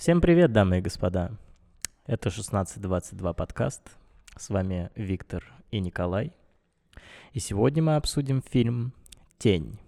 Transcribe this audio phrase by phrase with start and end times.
[0.00, 1.30] Всем привет, дамы и господа.
[2.06, 3.82] Это 1622 подкаст.
[4.34, 6.32] С вами Виктор и Николай.
[7.34, 8.94] И сегодня мы обсудим фильм
[9.36, 9.78] «Тень»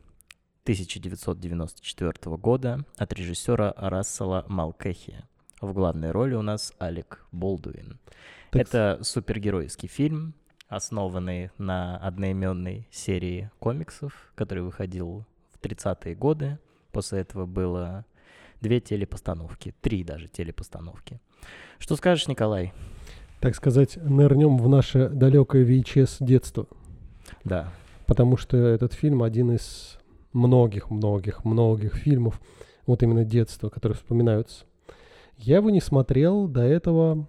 [0.65, 5.25] 1994 года от режиссера Рассела Малкехи.
[5.63, 7.99] В главной роли у нас Алек Болдуин.
[8.51, 10.35] Так Это супергеройский фильм,
[10.69, 16.59] основанный на одноименной серии комиксов, который выходил в 30-е годы.
[16.91, 18.05] После этого было
[18.63, 21.21] две телепостановки, три даже телепостановки.
[21.79, 22.73] Что скажешь, Николай?
[23.41, 26.69] так сказать, нырнем в наше далекое VHS детство.
[27.43, 27.73] Да,
[28.07, 29.99] Потому что этот фильм один из
[30.33, 32.41] многих-многих-многих фильмов,
[32.87, 34.65] вот именно детства, которые вспоминаются.
[35.39, 37.27] Я его не смотрел до этого,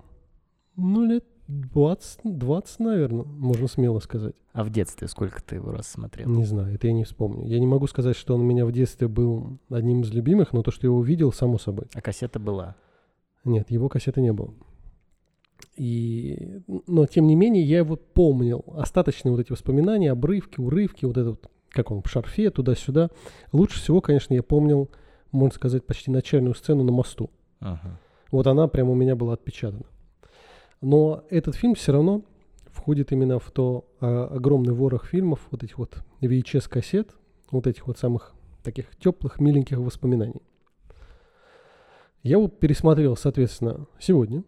[0.76, 4.34] ну, лет 20, 20 наверное, можно смело сказать.
[4.54, 6.30] а в детстве сколько ты его раз смотрел?
[6.30, 7.46] Не знаю, это я не вспомню.
[7.48, 10.64] Я не могу сказать, что он у меня в детстве был одним из любимых, но
[10.64, 11.88] то, что я его увидел, само собой.
[11.94, 12.76] А кассета была.
[13.44, 14.54] Нет, его кассеты не было.
[15.76, 18.64] И, но, тем не менее, я его помнил.
[18.76, 23.10] Остаточные вот эти воспоминания, обрывки, урывки, вот этот, как он, в шарфе, туда-сюда.
[23.52, 24.89] Лучше всего, конечно, я помнил,
[25.32, 27.30] можно сказать, почти начальную сцену на мосту.
[27.60, 28.00] Ага.
[28.32, 29.86] Вот она прямо у меня была отпечатана.
[30.84, 32.23] Но этот фильм все равно
[32.66, 37.16] входит именно в то а, огромный ворох фильмов, вот этих вот VHS-кассет,
[37.52, 40.42] вот этих вот самых таких теплых, миленьких воспоминаний.
[42.22, 44.44] Я вот пересмотрел, соответственно, сегодня.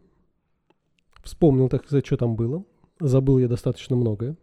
[1.24, 2.66] Вспомнил, так сказать, что там было.
[3.00, 4.36] Забыл я достаточно многое.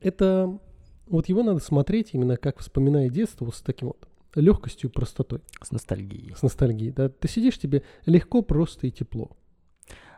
[0.00, 0.58] Это...
[1.06, 5.40] Вот его надо смотреть именно как вспоминая детство, вот с таким вот легкостью и простотой,
[5.62, 6.36] С ностальгией.
[6.36, 6.92] с ностальгией.
[6.92, 7.08] Да?
[7.08, 9.30] Ты сидишь, тебе легко, просто и тепло.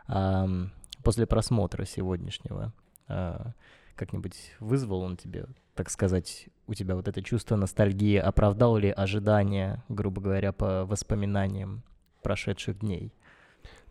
[0.07, 2.73] После просмотра сегодняшнего
[3.07, 3.53] а,
[3.95, 9.83] как-нибудь вызвал он тебе, так сказать, у тебя вот это чувство ностальгии, оправдал ли ожидания,
[9.89, 11.83] грубо говоря, по воспоминаниям
[12.21, 13.13] прошедших дней?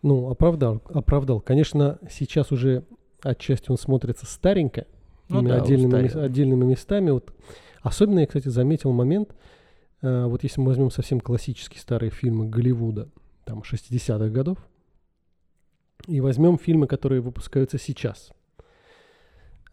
[0.01, 1.41] Ну, оправдал, оправдал.
[1.41, 2.85] Конечно, сейчас уже
[3.21, 4.87] отчасти он смотрится старенько,
[5.29, 6.25] Ну именно да, отдельными, устарел.
[6.25, 7.11] отдельными местами.
[7.11, 7.33] Вот.
[7.81, 9.35] Особенно я, кстати, заметил момент,
[10.01, 13.09] э, вот если мы возьмем совсем классические старые фильмы Голливуда,
[13.45, 14.57] там, 60-х годов,
[16.07, 18.31] и возьмем фильмы, которые выпускаются сейчас.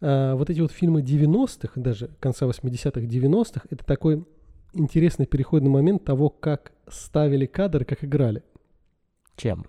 [0.01, 4.25] А, вот эти вот фильмы 90-х, даже конца 80-х, 90-х, это такой
[4.73, 8.43] интересный переходный момент того, как ставили кадры, как играли.
[9.35, 9.65] Чем?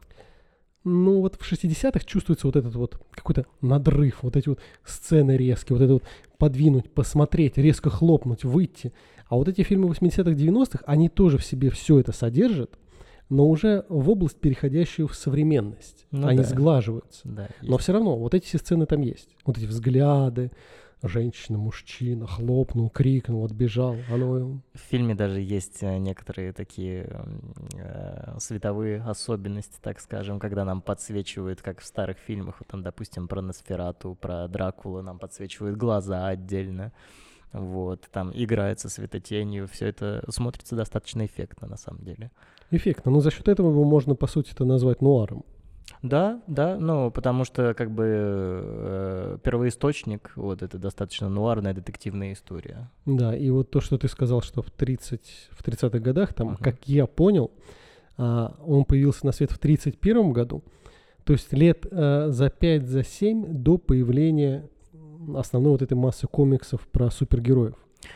[0.82, 5.76] Ну, вот в 60-х чувствуется вот этот вот какой-то надрыв, вот эти вот сцены резкие,
[5.76, 6.04] вот это вот
[6.38, 8.92] подвинуть, посмотреть, резко хлопнуть, выйти.
[9.26, 12.78] А вот эти фильмы 80-х, 90-х, они тоже в себе все это содержат,
[13.30, 16.06] но уже в область, переходящую в современность.
[16.10, 16.44] Ну они да.
[16.44, 17.22] сглаживаются.
[17.24, 19.36] Да, Но все равно вот эти все сцены там есть.
[19.46, 20.50] Вот эти взгляды,
[21.02, 23.96] женщина, мужчина, хлопнул, крикнул, отбежал.
[24.10, 27.24] Оно В фильме даже есть э, некоторые такие
[27.76, 33.28] э, световые особенности, так скажем, когда нам подсвечивают, как в старых фильмах, вот там, допустим,
[33.28, 36.92] про Носферату, про Дракулу, нам подсвечивают глаза отдельно.
[37.52, 42.30] Вот, там играется светотенью, все это смотрится достаточно эффектно на самом деле.
[42.70, 43.10] эффектно.
[43.10, 45.44] Но за счет этого его можно, по сути, это назвать нуаром.
[46.02, 52.88] Да, да, ну, потому что, как бы, э, первоисточник, вот, это достаточно нуарная детективная история.
[53.06, 56.56] Да, и вот то, что ты сказал, что в 30, в 30-х годах, там, Мгм.
[56.58, 57.50] как я понял,
[58.16, 60.62] а, он появился на свет в 31 году,
[61.24, 64.68] то есть лет а, за 5, за 7 до появления
[65.36, 67.74] основной вот этой массы комиксов про супергероев.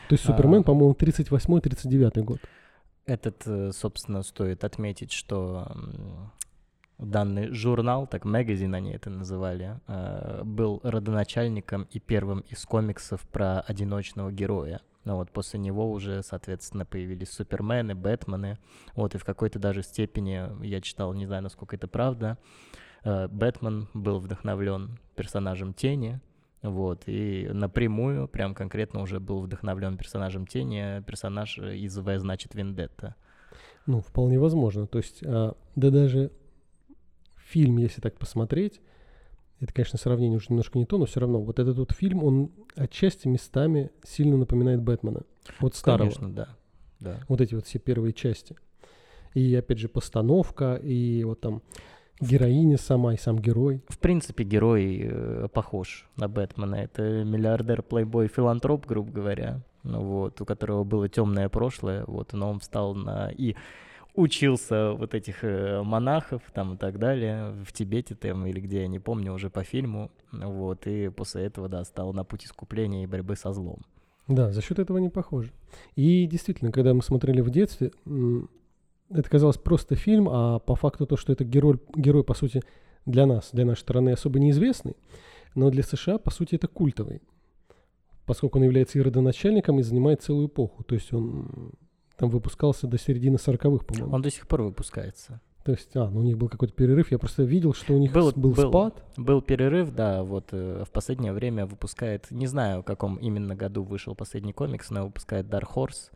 [0.09, 0.27] То есть А.
[0.27, 2.39] Супермен, по-моему, 38-39 год.
[3.05, 5.71] Этот, э, собственно, стоит отметить, что
[6.97, 13.59] данный журнал, так магазин они это называли, э, был родоначальником и первым из комиксов про
[13.61, 14.81] одиночного героя.
[15.03, 18.57] Ну вот после него уже, соответственно, появились Супермены, Бэтмены.
[18.95, 22.37] Вот и в какой-то даже степени, я читал, не знаю, насколько это правда,
[23.03, 26.19] э, Бэтмен был вдохновлен персонажем Тени,
[26.69, 32.55] вот, и напрямую, прям конкретно уже был вдохновлен персонажем Тени, персонаж э, из В, значит,
[32.55, 33.15] Вендетта.
[33.85, 34.87] Ну, вполне возможно.
[34.87, 36.31] То есть, а, да даже
[37.37, 38.81] фильм, если так посмотреть,
[39.59, 41.39] это, конечно, сравнение уже немножко не то, но все равно.
[41.41, 45.21] Вот этот вот фильм, он отчасти местами сильно напоминает Бэтмена.
[45.59, 46.09] Вот старого.
[46.09, 46.49] Конечно, да.
[46.99, 47.19] да.
[47.29, 48.55] Вот эти вот все первые части.
[49.33, 51.61] И, опять же, постановка, и вот там
[52.19, 53.81] героиня сама, и сам герой.
[53.87, 56.75] В принципе, герой э, похож на Бэтмена.
[56.75, 59.61] Это миллиардер, плейбой, филантроп, грубо говоря.
[59.83, 63.29] Ну вот, у которого было темное прошлое, вот, но он встал на...
[63.29, 63.55] И
[64.15, 68.87] учился вот этих э, монахов там и так далее в Тибете там или где, я
[68.87, 70.11] не помню, уже по фильму.
[70.31, 73.81] Вот, и после этого, да, стал на путь искупления и борьбы со злом.
[74.27, 75.51] Да, за счет этого не похоже.
[75.95, 77.91] И действительно, когда мы смотрели в детстве,
[79.09, 82.61] это казалось просто фильм, а по факту то, что это герой, герой, по сути,
[83.05, 84.95] для нас, для нашей страны особо неизвестный,
[85.53, 87.21] но для США, по сути, это культовый,
[88.25, 90.83] поскольку он является и родоначальником и занимает целую эпоху.
[90.83, 91.71] То есть он
[92.17, 94.13] там выпускался до середины 40-х, по-моему.
[94.13, 95.41] Он до сих пор выпускается.
[95.63, 98.13] То есть, а, ну у них был какой-то перерыв, я просто видел, что у них
[98.13, 98.69] Был- был, был.
[98.69, 99.03] спад.
[99.17, 103.83] Был перерыв, да, вот э, в последнее время выпускает, не знаю, в каком именно году
[103.83, 106.11] вышел последний комикс, но выпускает Dark Horse.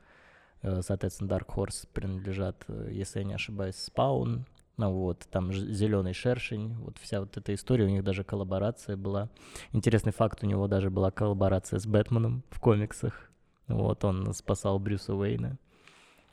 [0.62, 4.42] Э, Соответственно, Dark Horse принадлежат, э, если я не ошибаюсь, Spawn.
[4.78, 9.30] Ну вот, там зеленый шершень, вот вся вот эта история, у них даже коллаборация была.
[9.74, 13.30] Интересный факт, у него даже была коллаборация с Бэтменом в комиксах.
[13.68, 15.58] Вот, он спасал Брюса Уэйна.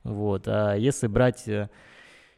[0.05, 1.71] Вот, а если брать э,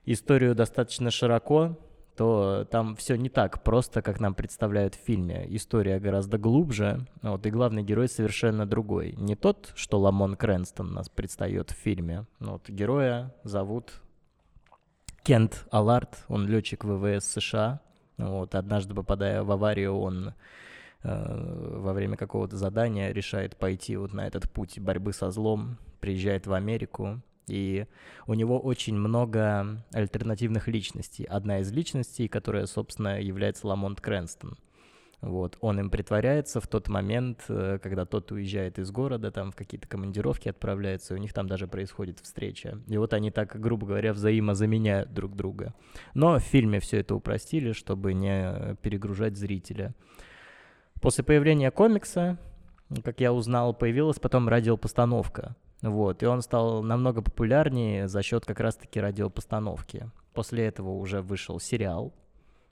[0.06, 1.78] историю достаточно широко,
[2.18, 5.46] то там все не так просто, как нам представляют в фильме.
[5.50, 9.14] История гораздо глубже, вот, и главный герой совершенно другой.
[9.16, 12.26] Не тот, что Ламон Крэнстон нас предстает в фильме.
[12.40, 14.02] Вот, героя зовут
[15.22, 17.82] Кент Аллард, он летчик ВВС США.
[18.16, 20.34] Вот, однажды попадая в аварию, он
[21.04, 26.48] э, во время какого-то задания решает пойти вот на этот путь борьбы со злом, приезжает
[26.48, 27.86] в Америку, и
[28.26, 31.24] у него очень много альтернативных личностей.
[31.24, 34.56] Одна из личностей, которая, собственно, является Ламонт Крэнстон.
[35.20, 39.56] Вот, он им притворяется в тот момент, э, когда тот уезжает из города, там в
[39.56, 42.80] какие-то командировки отправляется, и у них там даже происходит встреча.
[42.86, 45.74] И вот они так, грубо говоря, взаимозаменяют друг друга.
[46.14, 49.92] Но в фильме все это упростили, чтобы не перегружать зрителя.
[51.00, 52.38] После появления комикса,
[53.02, 55.56] как я узнал, появилась потом радиопостановка.
[55.82, 60.10] Вот, и он стал намного популярнее за счет как раз-таки радиопостановки.
[60.34, 62.12] После этого уже вышел сериал,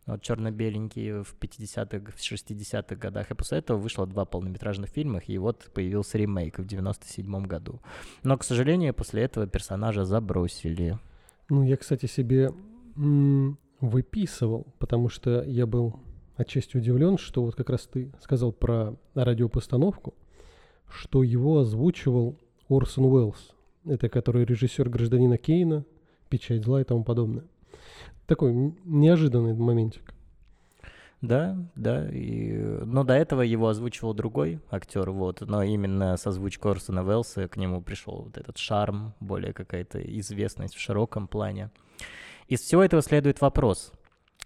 [0.06, 3.31] вот черно-беленький в 50-х, в 60-х годах.
[3.31, 7.81] И после этого вышло два полнометражных фильма, и вот появился ремейк в 97 году.
[8.23, 10.99] Но, к сожалению, после этого персонажа забросили.
[11.49, 12.53] Ну, я, кстати, себе
[13.81, 16.00] выписывал, потому что я был
[16.37, 20.14] отчасти удивлен, что вот как раз ты сказал про радиопостановку,
[20.88, 22.37] что его озвучивал
[22.68, 23.52] Орсон Уэллс.
[23.84, 25.84] Это который режиссер «Гражданина Кейна»,
[26.28, 27.44] «Печать зла» и тому подобное.
[28.26, 30.12] Такой неожиданный моментик.
[31.20, 32.08] Да, да.
[32.10, 32.52] И...
[32.84, 35.40] Но до этого его озвучивал другой актер, вот.
[35.40, 40.74] Но именно с озвучкой Орсона Уэллса к нему пришел вот этот шарм, более какая-то известность
[40.74, 41.70] в широком плане.
[42.48, 43.92] Из всего этого следует вопрос.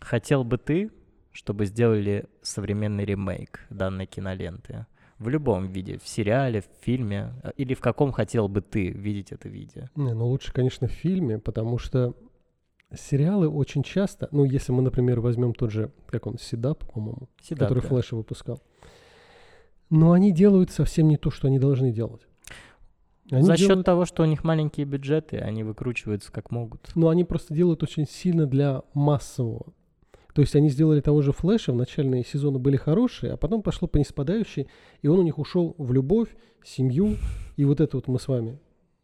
[0.00, 0.90] Хотел бы ты,
[1.32, 4.87] чтобы сделали современный ремейк данной киноленты?
[5.20, 9.32] В любом виде, в сериале, в фильме, э, или в каком хотел бы ты видеть
[9.32, 9.82] это видео?
[9.94, 12.14] Не, ну лучше, конечно, в фильме, потому что
[12.93, 17.69] сериалы очень часто, ну, если мы, например, возьмем тот же, как он, Седап, по-моему, Седап,
[17.69, 17.88] который да.
[17.88, 18.62] Флэша выпускал,
[19.90, 22.26] но они делают совсем не то, что они должны делать.
[23.31, 26.90] Они За счет делают- того, что у них маленькие бюджеты, они выкручиваются как могут.
[26.96, 29.73] Но они просто делают очень сильно для массового.
[30.35, 33.88] То есть они сделали того же Флэша, в начальные сезоны были хорошие, а потом пошло
[33.88, 34.69] по неспадающей,
[35.03, 36.29] и он у них ушел в любовь,
[36.65, 37.17] семью,
[37.56, 38.59] и вот это вот мы с вами,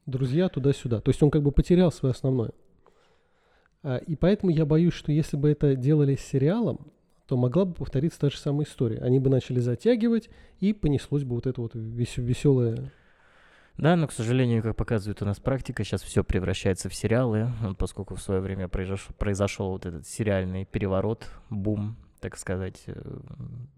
[0.04, 1.00] друзья, туда-сюда.
[1.00, 2.50] То есть он как бы потерял свое основное.
[3.82, 6.92] А, И поэтому я боюсь, что если бы это делали с сериалом,
[7.26, 8.98] то могла бы повториться та же самая история.
[8.98, 10.30] Они бы начали затягивать,
[10.60, 12.92] и понеслось бы вот это вот веселое...
[13.78, 18.14] Да, но, к сожалению, как показывает у нас практика, сейчас все превращается в сериалы, поскольку
[18.14, 23.18] в свое время произошел, произошел вот этот сериальный переворот, бум, так сказать, э,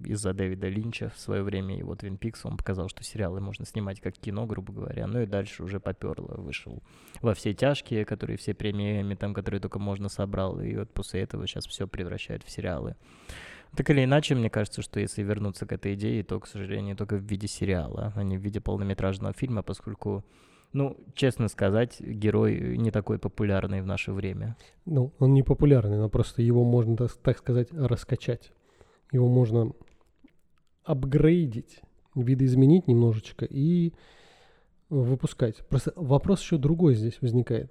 [0.05, 4.01] из-за Дэвида Линча в свое время его Твин Пикс, он показал, что сериалы можно снимать
[4.01, 6.83] как кино, грубо говоря, ну и дальше уже поперло, вышел
[7.21, 11.47] во все тяжкие, которые все премиями, там, которые только можно собрал, и вот после этого
[11.49, 12.95] сейчас все превращает в сериалы.
[13.77, 17.17] Так или иначе, мне кажется, что если вернуться к этой идее, то, к сожалению, только
[17.17, 20.25] в виде сериала, а не в виде полнометражного фильма, поскольку,
[20.73, 24.57] ну, честно сказать, герой не такой популярный в наше время.
[24.87, 28.53] Ну, он не популярный, но просто его можно, так, сказать, раскачать.
[29.13, 29.73] Его можно
[30.85, 31.83] апгрейдить,
[32.15, 33.93] видоизменить немножечко и
[34.89, 35.57] выпускать.
[35.69, 37.71] Просто вопрос еще другой здесь возникает.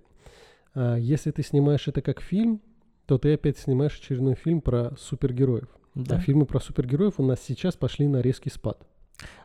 [0.73, 2.61] А, Если ты снимаешь это как фильм,
[3.07, 5.76] то ты опять снимаешь очередной фильм про супергероев.
[5.97, 6.17] Да.
[6.17, 8.87] А фильмы про супергероев у нас сейчас пошли на резкий спад.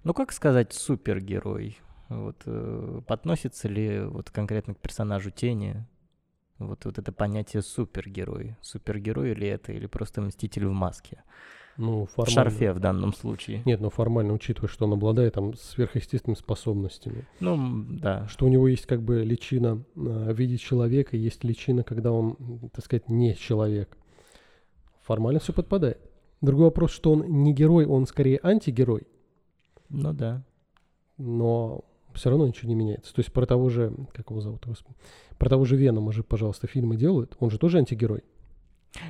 [0.05, 1.79] Ну, как сказать супергерой?
[2.11, 5.87] Вот, э, подносится ли вот конкретно к персонажу тени
[6.59, 8.57] вот, вот это понятие супергерой?
[8.61, 11.23] Супергерой ли это или просто мститель в маске?
[11.79, 12.35] Ну, В формально.
[12.35, 13.63] шарфе в данном случае.
[13.65, 17.27] Нет, ну формально, учитывая, что он обладает там сверхъестественными способностями.
[17.41, 18.29] Ну, да.
[18.29, 20.01] что у него есть как бы личина э,
[20.35, 23.97] в виде человека, есть личина, когда он, так сказать, не человек.
[25.01, 26.12] Формально все подпадает.
[26.43, 29.07] Другой вопрос, что он не герой, он скорее антигерой,
[29.89, 30.43] Ну да.
[31.17, 31.85] но
[32.15, 33.15] все равно ничего не меняется.
[33.15, 34.97] То есть про того же, как его зовут, господи,
[35.39, 38.25] про того же Венома же, пожалуйста, фильмы делают, он же тоже антигерой.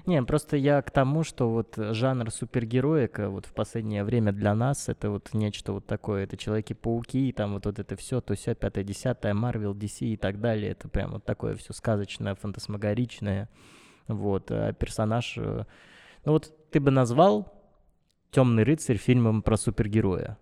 [0.06, 4.88] Не, просто я к тому, что вот жанр супергероика вот в последнее время для нас
[4.88, 8.84] это вот нечто вот такое, это Человеки-пауки, там вот, вот это все, то все, пятое,
[8.84, 13.48] десятое, Марвел, DC и так далее, это прям вот такое все сказочное, фантасмагоричное,
[14.06, 15.64] вот, а персонаж, э,
[16.24, 17.52] ну вот ты бы назвал
[18.30, 20.38] «Темный рыцарь» фильмом про супергероя?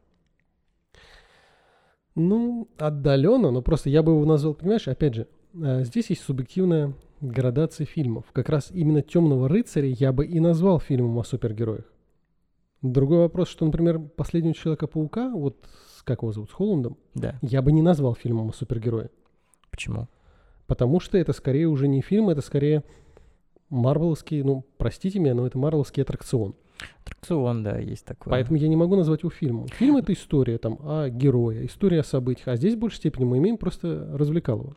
[2.14, 6.94] Ну, отдаленно, но просто я бы его назвал, понимаешь, опять же, э, здесь есть субъективная
[7.20, 8.24] градация фильмов.
[8.32, 11.84] Как раз именно «Темного рыцаря» я бы и назвал фильмом о супергероях.
[12.82, 15.66] Другой вопрос, что, например, «Последнего Человека-паука», вот
[16.04, 17.38] как его зовут, с Холландом, да.
[17.42, 19.10] я бы не назвал фильмом о супергерое.
[19.70, 20.08] Почему?
[20.66, 22.84] Потому что это скорее уже не фильм, это скорее
[23.70, 26.54] марвеловский, ну, простите меня, но это марвеловский аттракцион.
[27.02, 28.30] Аттракцион, да, есть такое.
[28.30, 29.68] Поэтому я не могу назвать его фильмом.
[29.68, 32.48] Фильм— это история там, о герое, история о событиях.
[32.48, 34.76] А здесь в большей степени мы имеем просто развлекалово.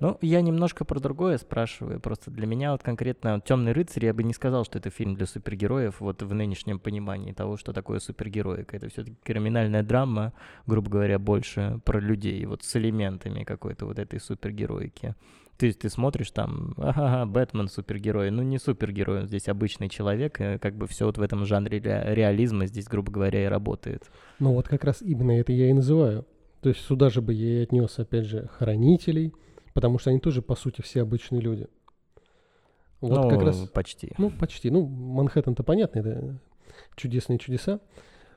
[0.00, 2.00] Ну, я немножко про другое спрашиваю.
[2.00, 5.26] Просто для меня вот конкретно «Темный рыцарь» я бы не сказал, что это фильм для
[5.26, 8.76] супергероев вот в нынешнем понимании того, что такое супергероика.
[8.76, 10.32] Это все-таки криминальная драма,
[10.66, 15.14] грубо говоря, больше про людей, вот с элементами какой-то вот этой супергероики.
[15.66, 20.76] Есть ты смотришь там, ага, Бэтмен супергерой, ну не супергерой, он здесь обычный человек, как
[20.76, 24.10] бы все вот в этом жанре ре- реализма здесь, грубо говоря, и работает.
[24.38, 26.26] Ну вот как раз именно это я и называю.
[26.60, 29.32] То есть сюда же бы я и отнес, опять же, хранителей,
[29.74, 31.66] потому что они тоже, по сути, все обычные люди.
[33.00, 33.56] Вот ну, как раз...
[33.68, 34.12] почти.
[34.16, 34.70] Ну, почти.
[34.70, 36.38] Ну, Манхэттен-то понятно, это
[36.94, 37.80] чудесные чудеса.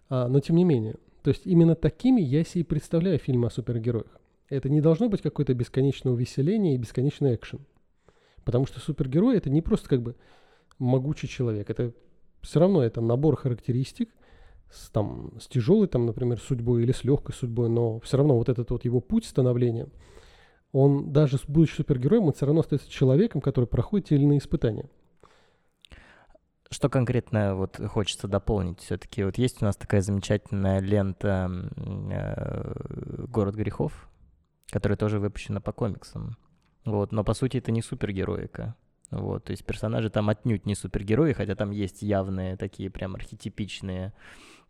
[0.10, 0.96] А, но тем не менее.
[1.22, 4.20] То есть именно такими я себе и представляю фильмы о супергероях.
[4.50, 7.66] Это не должно быть какое-то бесконечное увеселение и бесконечный экшен.
[8.44, 10.16] Потому что супергерой это не просто как бы
[10.78, 11.70] могучий человек.
[11.70, 11.94] Это
[12.42, 14.10] все равно это набор характеристик
[14.72, 18.50] с, там, с тяжелой, там, например, судьбой или с легкой судьбой, но все равно вот
[18.50, 19.88] этот вот его путь становления,
[20.72, 24.90] он даже будучи супергероем, он все равно остается человеком, который проходит те или иные испытания.
[26.70, 29.24] Что конкретно вот хочется дополнить все-таки?
[29.24, 34.10] Вот есть у нас такая замечательная лента э, «Город грехов»,
[34.72, 36.38] которая тоже выпущена по комиксам.
[36.86, 38.76] Вот, но по сути это не супергероика.
[39.12, 44.14] Вот, то есть персонажи там отнюдь не супергерои, хотя там есть явные такие прям архетипичные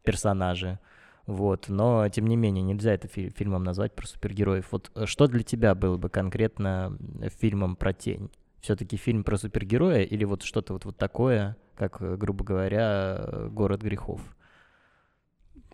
[0.04, 0.80] персонажи.
[1.26, 4.72] Вот, но тем не менее нельзя это фи- фильмом назвать про супергероев.
[4.72, 6.98] Вот э, что для тебя было бы конкретно
[7.40, 8.30] фильмом про тень?
[8.62, 13.82] Все-таки фильм про супергероя или вот что-то вот, вот такое, как, э, грубо говоря, «Город
[13.82, 14.35] грехов»?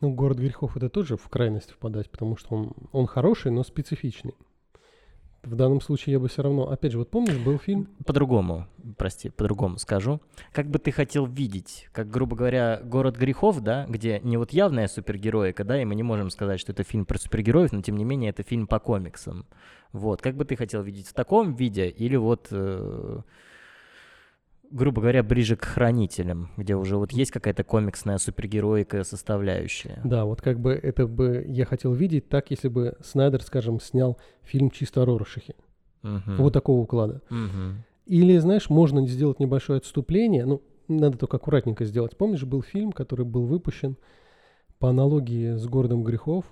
[0.02, 4.34] Ну, «Город грехов» это тоже в крайность впадать, потому что он, он хороший, но специфичный.
[5.44, 6.70] В данном случае я бы все равно...
[6.70, 7.88] Опять же, вот помнишь, был фильм...
[8.06, 8.68] По-другому,
[8.98, 10.20] прости, по-другому скажу.
[10.54, 14.88] Как бы ты хотел видеть, как, грубо говоря, «Город грехов», да, где не вот явная
[14.88, 18.04] супергероика, да, и мы не можем сказать, что это фильм про супергероев, но тем не
[18.04, 19.46] менее это фильм по комиксам.
[19.94, 22.48] Вот, как бы ты хотел видеть в таком виде или вот...
[22.52, 23.22] Э-
[24.72, 30.00] грубо говоря, ближе к хранителям, где уже вот есть какая-то комиксная супергероика составляющая.
[30.04, 34.18] Да, вот как бы это бы я хотел видеть так, если бы Снайдер, скажем, снял
[34.44, 35.56] фильм чисто о Роршихе.
[36.04, 36.36] Угу.
[36.38, 37.22] Вот такого уклада.
[37.30, 37.84] Угу.
[38.08, 42.18] Или, знаешь, можно сделать небольшое отступление, ну, надо только аккуратненько сделать.
[42.18, 43.98] Помнишь, был фильм, который был выпущен
[44.80, 46.46] по аналогии с «Городом грехов»,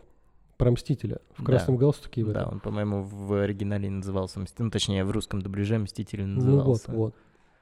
[0.57, 1.81] про Мстителя в красном да.
[1.83, 2.25] галстуке.
[2.25, 6.91] В да, он, по-моему, в оригинале назывался, ну, точнее, в русском дубляже Мститель назывался.
[6.91, 7.15] Ну вот, вот.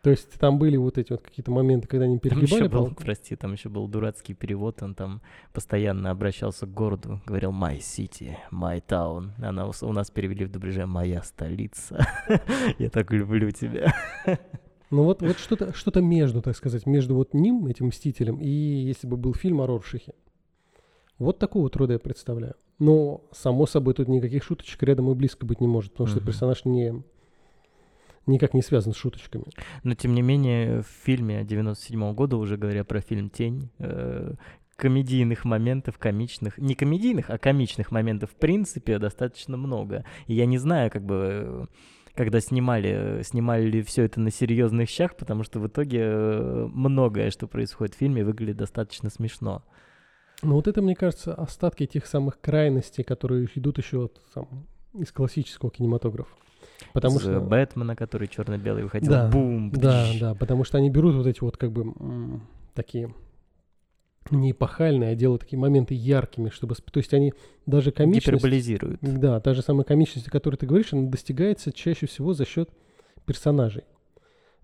[0.07, 3.35] То есть там были вот эти вот какие-то моменты, когда они перегибали там был, Прости,
[3.35, 5.21] там еще был дурацкий перевод, он там
[5.51, 9.31] постоянно обращался к городу, говорил «My city, my town».
[9.45, 12.07] Она у нас перевели в дубляже «Моя столица».
[12.79, 13.93] Я так люблю тебя.
[14.91, 19.07] Ну вот, вот что-то что между, так сказать, между вот ним, этим Мстителем, и если
[19.07, 20.13] бы был фильм о Роршихе.
[21.19, 22.55] Вот такого труда я представляю.
[22.79, 26.63] Но, само собой, тут никаких шуточек рядом и близко быть не может, потому что персонаж
[26.63, 27.03] не
[28.27, 29.46] никак не связан с шуточками.
[29.84, 34.34] Но, тем не менее, в фильме 97 года, уже говоря про фильм «Тень», э,
[34.75, 40.05] комедийных моментов, комичных, не комедийных, а комичных моментов в принципе достаточно много.
[40.27, 41.67] И я не знаю, как бы
[42.15, 47.29] когда снимали, снимали ли все это на серьезных щах, потому что в итоге э, многое,
[47.29, 49.63] что происходит в фильме, выглядит достаточно смешно.
[50.41, 55.72] Ну вот это, мне кажется, остатки тех самых крайностей, которые идут еще там, из классического
[55.72, 56.36] кинематографа.
[56.93, 59.72] Потому что Бэтмена, который черно-белый выходил, да, бум.
[59.72, 61.93] Да, да, потому что они берут вот эти вот как бы
[62.74, 63.13] такие
[64.29, 66.75] не эпохальные, а делают такие моменты яркими, чтобы...
[66.75, 67.34] То есть они
[67.65, 68.27] даже комичность...
[68.27, 69.00] Гиперболизируют.
[69.01, 72.69] Да, та же самая комичность, о которой ты говоришь, она достигается чаще всего за счет
[73.25, 73.84] персонажей.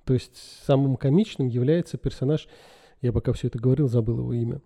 [0.04, 2.48] То есть самым комичным является персонаж...
[3.02, 4.62] Я пока все это говорил, забыл его имя.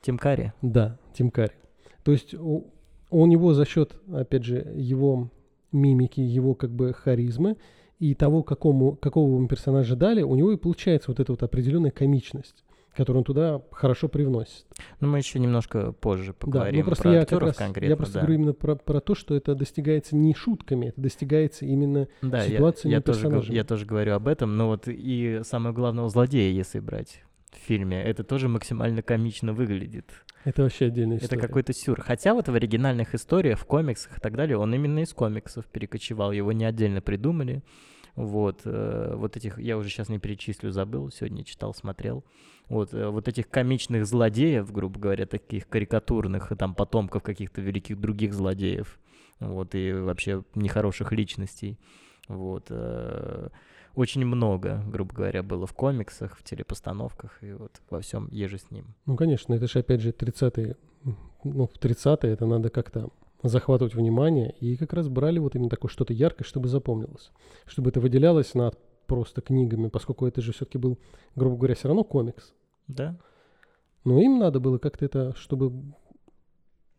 [0.00, 0.52] Тим Карри?
[0.60, 1.54] Да, Тим Карри.
[2.02, 2.72] То есть у,
[3.10, 5.30] у него за счет, опять же, его
[5.72, 7.56] мимики, его как бы харизмы
[7.98, 11.90] и того, какому, какого ему персонажа дали, у него и получается вот эта вот определенная
[11.90, 14.66] комичность которую он туда хорошо привносит.
[15.00, 17.88] Ну, мы еще немножко позже поговорим да, ну, просто про я актеров раз, конкретно.
[17.88, 18.20] Я просто да.
[18.20, 22.92] говорю именно про, про то, что это достигается не шутками, это достигается именно да, ситуациями
[22.92, 23.54] я, я тоже, персонажей.
[23.54, 27.22] я тоже говорю об этом, но вот и самого главного злодея, если брать
[27.52, 30.06] в фильме, это тоже максимально комично выглядит.
[30.44, 31.38] Это вообще отдельная история.
[31.38, 32.00] Это какой-то сюр.
[32.00, 36.32] Хотя вот в оригинальных историях, в комиксах и так далее, он именно из комиксов перекочевал,
[36.32, 37.62] его не отдельно придумали.
[38.16, 42.24] Вот, э, вот этих, я уже сейчас не перечислю, забыл, сегодня читал, смотрел.
[42.68, 48.34] Вот, э, вот этих комичных злодеев, грубо говоря, таких карикатурных, там, потомков каких-то великих других
[48.34, 48.98] злодеев,
[49.38, 51.78] вот, и вообще нехороших личностей,
[52.28, 53.48] вот, э,
[53.94, 58.70] очень много, грубо говоря, было в комиксах, в телепостановках и вот во всем еже с
[58.70, 58.94] ним.
[59.06, 60.76] Ну, конечно, это же, опять же, 30-е,
[61.44, 63.10] ну, в 30-е это надо как-то
[63.42, 67.30] захватывать внимание, и как раз брали вот именно такое что-то яркое, чтобы запомнилось,
[67.66, 70.98] чтобы это выделялось над просто книгами, поскольку это же все-таки был,
[71.34, 72.52] грубо говоря, все равно комикс.
[72.86, 73.18] Да.
[74.04, 75.72] Но им надо было как-то это, чтобы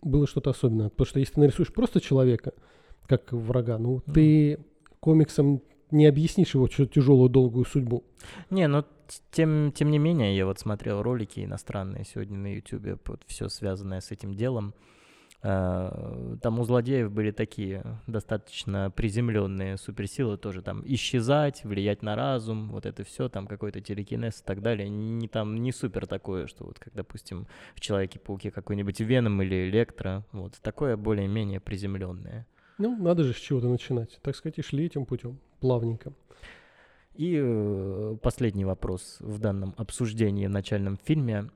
[0.02, 0.90] было что-то особенное.
[0.90, 2.54] Потому что если ты нарисуешь просто человека,
[3.08, 4.14] как врага, ну, mm.
[4.14, 4.60] ты
[5.00, 8.04] комиксом не объяснишь его тяжелую долгую судьбу.
[8.50, 8.86] Не, но
[9.32, 14.02] тем, тем не менее, я вот смотрел ролики иностранные сегодня на YouTube, вот все связанное
[14.02, 14.74] с этим делом.
[15.44, 22.70] Э, там у злодеев были такие достаточно приземленные суперсилы тоже там исчезать, влиять на разум,
[22.70, 24.88] вот это все, там какой-то телекинез и так далее.
[24.88, 30.24] Не там не супер такое, что вот как, допустим, в Человеке-пауке какой-нибудь Веном или Электро,
[30.32, 32.46] вот такое более-менее приземленное.
[32.82, 34.20] Ну, надо же с чего-то начинать.
[34.24, 36.14] Так сказать, и шли этим путем, плавненько.
[37.14, 41.52] И э, последний вопрос в данном обсуждении в начальном фильме.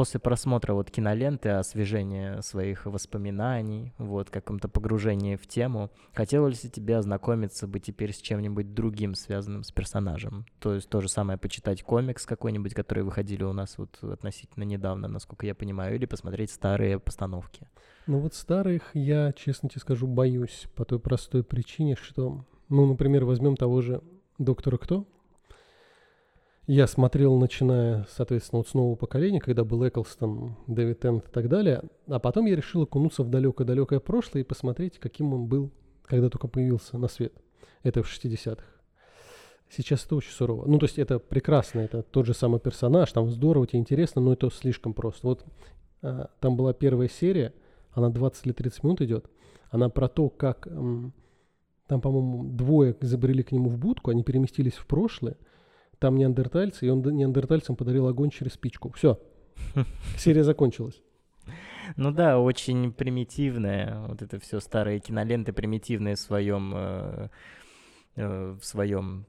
[0.00, 6.96] После просмотра вот киноленты, освежения своих воспоминаний, вот каком-то погружении в тему, хотелось ли тебе
[6.96, 10.46] ознакомиться бы теперь с чем-нибудь другим, связанным с персонажем?
[10.58, 15.06] То есть то же самое почитать комикс какой-нибудь, которые выходили у нас вот относительно недавно,
[15.06, 17.68] насколько я понимаю, или посмотреть старые постановки?
[18.06, 23.26] Ну вот старых я, честно тебе скажу, боюсь по той простой причине, что, ну, например,
[23.26, 24.00] возьмем того же
[24.38, 25.06] Доктора Кто,
[26.70, 31.48] я смотрел, начиная, соответственно, вот с нового поколения, когда был Эклстон, Дэвид Тент и так
[31.48, 35.72] далее, а потом я решил окунуться в далекое-далекое прошлое и посмотреть, каким он был,
[36.04, 37.32] когда только появился на свет.
[37.82, 38.62] Это в 60-х.
[39.68, 40.64] Сейчас это очень сурово.
[40.68, 44.32] Ну, то есть это прекрасно, это тот же самый персонаж, там здорово, тебе интересно, но
[44.34, 45.26] это слишком просто.
[45.26, 45.44] Вот
[46.02, 47.52] а, там была первая серия,
[47.90, 49.26] она 20 или 30 минут идет,
[49.70, 54.86] она про то, как там, по-моему, двое забрели к нему в будку, они переместились в
[54.86, 55.36] прошлое,
[56.00, 58.90] там неандертальцы, и он неандертальцам подарил огонь через спичку.
[58.92, 59.20] Все.
[60.16, 61.00] Серия закончилась.
[61.96, 64.00] Ну да, очень примитивная.
[64.08, 67.28] Вот это все старые киноленты примитивные в своем, э,
[68.16, 69.26] э, в своем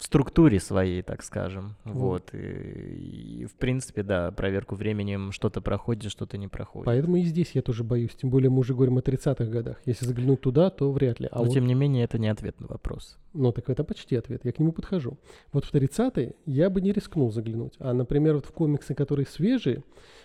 [0.00, 1.76] в структуре своей, так скажем.
[1.84, 1.92] Mm.
[1.92, 2.30] Вот.
[2.32, 6.86] И, и, в принципе, да, проверку временем что-то проходит, что-то не проходит.
[6.86, 8.12] Поэтому и здесь я тоже боюсь.
[8.16, 9.76] Тем более мы уже говорим о 30-х годах.
[9.84, 11.28] Если заглянуть туда, то вряд ли.
[11.30, 11.52] А Но, вот...
[11.52, 13.18] тем не менее, это не ответ на вопрос.
[13.34, 14.40] Ну, так это почти ответ.
[14.42, 15.18] Я к нему подхожу.
[15.52, 17.74] Вот в 30-е я бы не рискнул заглянуть.
[17.78, 19.84] А, например, вот в комиксы, которые свежие,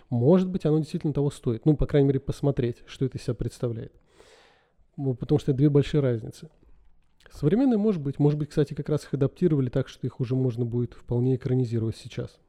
[0.09, 1.65] может быть, оно действительно того стоит.
[1.65, 3.91] Ну, по крайней мере, посмотреть, что это из себя представляет.
[4.95, 6.49] Ну, потому что это две большие разницы.
[7.35, 8.17] Современные, может быть.
[8.17, 11.97] Может быть, кстати, как раз их адаптировали так, что их уже можно будет вполне экранизировать
[11.97, 12.39] сейчас.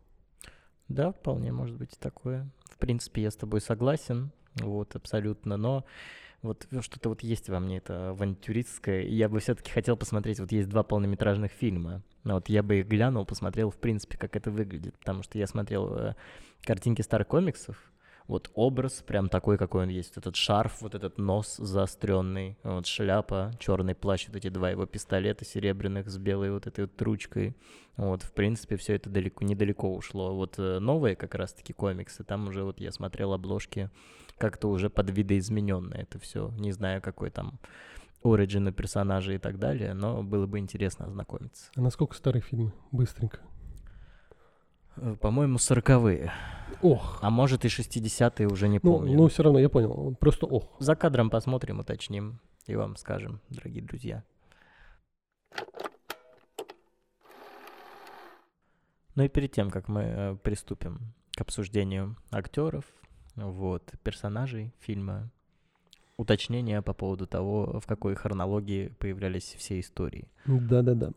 [0.88, 2.48] Да, вполне может быть такое.
[2.70, 5.84] В принципе, я с тобой согласен, вот, абсолютно, но
[6.42, 10.52] вот что-то вот есть во мне это авантюристское, и я бы все-таки хотел посмотреть, вот
[10.52, 14.50] есть два полнометражных фильма, но вот я бы их глянул, посмотрел, в принципе, как это
[14.50, 16.14] выглядит, потому что я смотрел э,
[16.62, 17.76] картинки старых комиксов,
[18.28, 20.16] вот образ прям такой, какой он есть.
[20.16, 25.44] Этот шарф, вот этот нос заостренный, вот шляпа, черный плащ, вот эти два его пистолета
[25.44, 27.56] серебряных с белой вот этой вот ручкой.
[27.96, 30.34] Вот, в принципе, все это далеко, недалеко ушло.
[30.34, 33.90] Вот э, новые как раз-таки комиксы, там уже вот я смотрел обложки
[34.38, 36.52] как-то уже под видоизмененное это все.
[36.58, 37.58] Не знаю, какой там
[38.22, 41.70] оригины персонажей и так далее, но было бы интересно ознакомиться.
[41.76, 42.72] А насколько старые фильмы?
[42.90, 43.40] Быстренько.
[44.96, 46.32] Э, по-моему, сороковые.
[46.82, 47.18] Ох.
[47.22, 49.16] А может и 60-е, уже не ну, помню.
[49.16, 50.14] Ну, все равно, я понял.
[50.20, 50.76] Просто ох.
[50.78, 54.24] За кадром посмотрим, уточним и вам скажем, дорогие друзья.
[59.14, 62.84] Ну и перед тем, как мы э, приступим к обсуждению актеров,
[63.34, 65.30] вот, персонажей фильма,
[66.16, 70.28] уточнение по поводу того, в какой хронологии появлялись все истории.
[70.44, 71.12] Да-да-да.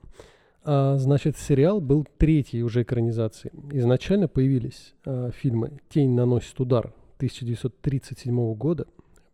[0.63, 3.54] А, значит, сериал был третьей уже экранизацией.
[3.72, 8.88] Изначально появились а, фильмы «Тень наносит удар» 1937 года,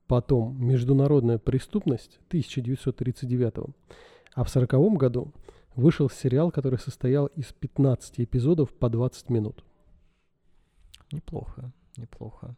[0.08, 3.76] потом «Международная преступность» 1939
[4.36, 5.32] а в 1940 году
[5.76, 9.64] вышел сериал, который состоял из 15 эпизодов по 20 минут.
[11.12, 12.56] Неплохо, неплохо.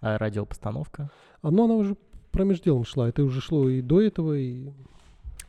[0.00, 1.10] А радиопостановка?
[1.40, 1.96] Оно, она уже
[2.30, 3.08] промежделом шла.
[3.08, 4.70] Это уже шло и до этого, и...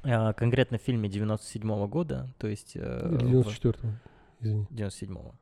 [0.03, 2.73] А, конкретно в фильме 97 года, то есть...
[2.75, 3.89] Э, Или 94-го,
[4.39, 4.67] извини.
[4.71, 5.35] 97-го.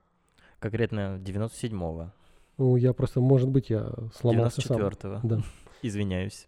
[0.60, 2.12] Конкретно 97-го.
[2.58, 5.20] Ну, я просто, может быть, я сломался 94-го.
[5.20, 5.28] сам.
[5.28, 5.42] Да.
[5.82, 6.48] Извиняюсь.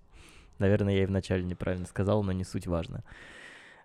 [0.58, 3.04] Наверное, я и вначале неправильно сказал, но не суть важно.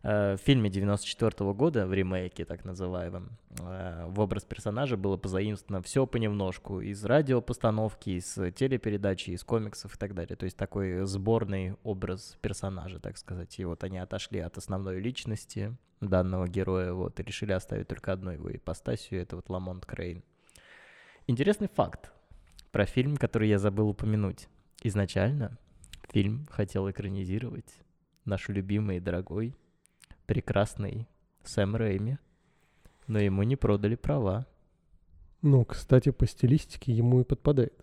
[0.04, 5.82] Э, в фильме 94 года, в ремейке так называемом, э, в образ персонажа было позаимствовано
[5.82, 10.36] все понемножку из радиопостановки, из телепередачи, из комиксов и так далее.
[10.36, 13.58] То есть такой сборный образ персонажа, так сказать.
[13.58, 18.30] И вот они отошли от основной личности данного героя, вот, и решили оставить только одну
[18.30, 20.22] его ипостасию, это вот Ламонт Крейн.
[21.26, 22.12] Интересный факт
[22.72, 24.48] про фильм, который я забыл упомянуть.
[24.82, 25.56] Изначально
[26.10, 27.72] фильм хотел экранизировать
[28.26, 29.56] наш любимый и дорогой,
[30.26, 31.06] прекрасный
[31.44, 32.18] Сэм Рэйми,
[33.06, 34.46] но ему не продали права.
[35.42, 37.74] Ну, кстати, по стилистике ему и подпадает.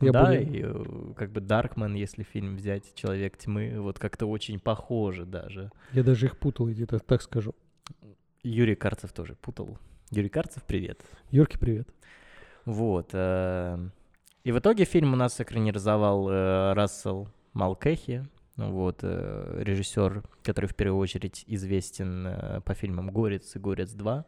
[0.00, 4.26] Я да, более- и э, как бы Даркман, если фильм взять, Человек тьмы, вот как-то
[4.26, 5.70] очень похоже даже.
[5.92, 7.54] Я даже их путал, я тебе так скажу.
[8.42, 9.78] Юрий Карцев тоже путал.
[10.10, 11.00] Юрий Карцев, привет.
[11.30, 11.88] Юрки, привет.
[12.64, 13.10] Вот.
[13.12, 13.88] э,
[14.44, 20.74] И в итоге фильм у нас экранизовал э, Рассел Малкехи, вот, э, режиссер, который в
[20.74, 24.24] первую очередь известен э, по фильмам «Горец» и «Горец 2».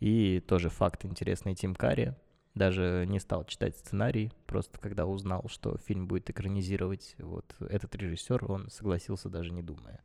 [0.00, 2.14] И тоже факт интересный Тим Карри.
[2.54, 8.50] Даже не стал читать сценарий, просто когда узнал, что фильм будет экранизировать вот этот режиссер,
[8.50, 10.00] он согласился даже не думая.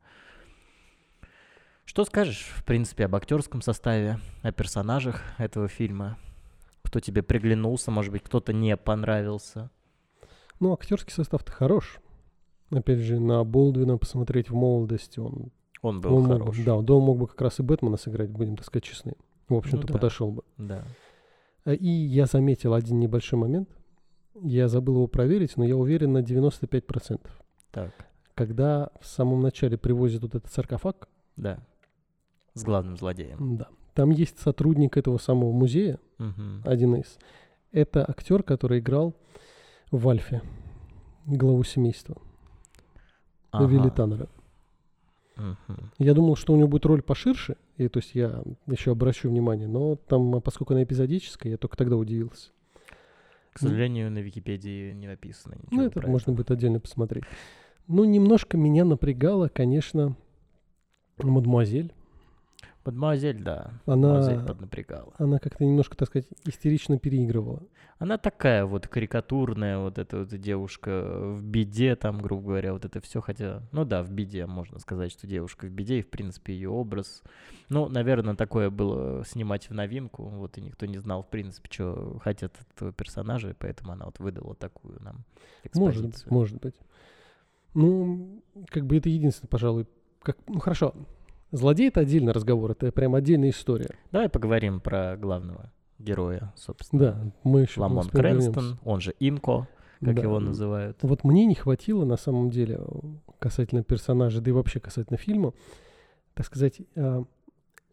[1.86, 6.18] Что скажешь, в принципе, об актерском составе, о персонажах этого фильма?
[6.82, 9.70] Кто тебе приглянулся, может быть, кто-то не понравился?
[10.60, 12.00] Ну, актерский состав-то хорош.
[12.72, 15.52] Опять же, на Болдвина посмотреть в молодости, он,
[15.82, 16.58] Он был он мог бы- хорош.
[16.66, 19.14] да, да, он мог бы как раз и Бэтмена сыграть, будем так сказать честны.
[19.48, 19.94] В общем-то, Ну да.
[19.94, 20.44] подошел бы.
[20.58, 20.84] Да.
[21.66, 23.70] А, И я заметил один небольшой момент.
[24.42, 27.32] Я забыл его проверить, но я уверен на 95%.
[27.72, 27.92] Так,
[28.36, 31.60] Когда в самом начале привозят вот этот саркофаг, да.
[32.54, 33.58] С главным злодеем.
[33.58, 36.62] да, там есть сотрудник этого самого музея, Мгм.
[36.66, 37.18] один из.
[37.72, 39.14] Это актер, который играл
[39.92, 40.42] в Альфе,
[41.26, 42.18] главу семейства,
[43.52, 43.66] Ага.
[43.66, 44.28] Вилли Таннера.
[45.36, 45.92] Мгм.
[45.98, 49.68] Я думал, что у него будет роль поширше, и то есть я еще обращу внимание,
[49.68, 52.50] но там, а поскольку она эпизодическая, я только тогда удивился.
[53.54, 57.24] К сожалению, на Википедии не написано ничего ну, это можно будет отдельно посмотреть.
[57.88, 60.16] Ну, немножко меня напрягала, конечно,
[61.18, 61.94] мадемуазель.
[62.86, 63.74] Мадемуазель, да.
[63.86, 65.14] Она, Мадемуазель поднапрягала.
[65.18, 67.62] она как-то немножко, так сказать, истерично переигрывала.
[68.00, 73.02] Она такая вот карикатурная, вот эта вот девушка в беде, там, грубо говоря, вот это
[73.02, 76.54] все, хотя, ну да, в беде, можно сказать, что девушка в беде, и, в принципе,
[76.54, 77.22] ее образ.
[77.68, 82.20] Ну, наверное, такое было снимать в новинку, вот, и никто не знал, в принципе, что
[82.24, 85.26] хотят от этого персонажа, поэтому она вот выдала такую нам
[85.76, 86.34] Может быть, экспозицию.
[86.34, 86.76] может быть.
[87.74, 89.88] Ну, как бы это единственное, пожалуй.
[90.22, 90.96] Как, ну, хорошо.
[91.52, 93.90] Злодей— это отдельный разговор, это прям отдельная история.
[94.12, 97.02] Давай поговорим про главного героя, собственно.
[97.02, 97.82] Да, мы еще...
[97.82, 98.52] Ламон вернемся.
[98.52, 99.68] Крэнстон, он же Инко,
[100.04, 100.22] как Да.
[100.22, 100.98] его называют.
[101.02, 102.80] Вот мне не хватило, на самом деле,
[103.40, 105.54] касательно персонажа, да и вообще касательно фильма,
[106.36, 107.24] так сказать, а,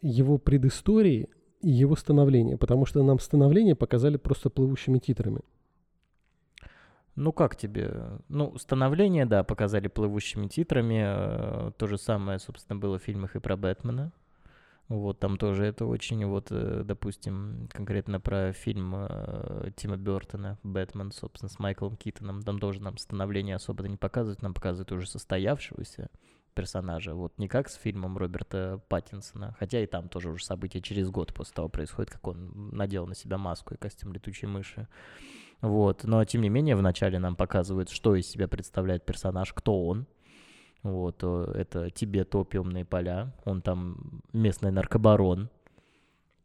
[0.03, 1.29] его предыстории
[1.62, 5.40] и его становления, потому что нам становление показали просто плывущими титрами.
[7.17, 8.21] Ну как тебе?
[8.29, 11.03] Ну, становление, да, показали плывущими титрами.
[11.69, 14.13] э, То же самое, собственно, было в фильмах и про Бэтмена.
[14.89, 21.11] Вот там тоже это очень, вот, э, допустим, конкретно про фильм э, Тима Бертона «Бэтмен»,
[21.11, 22.43] собственно, с Майклом Китоном.
[22.43, 26.09] Там тоже нам становление особо не показывают, нам показывают уже состоявшегося
[26.55, 27.15] персонажа.
[27.15, 31.35] Вот не как с фильмом Роберта Паттинсона, хотя и там тоже уже события через год
[31.35, 34.87] после того происходит, как он надел на себя маску и костюм летучей мыши.
[35.61, 40.07] Вот, но тем не менее вначале нам показывают, что из себя представляет персонаж, кто он.
[40.83, 45.51] Вот, э, это Тибет, опиумные поля, он там местный наркобарон.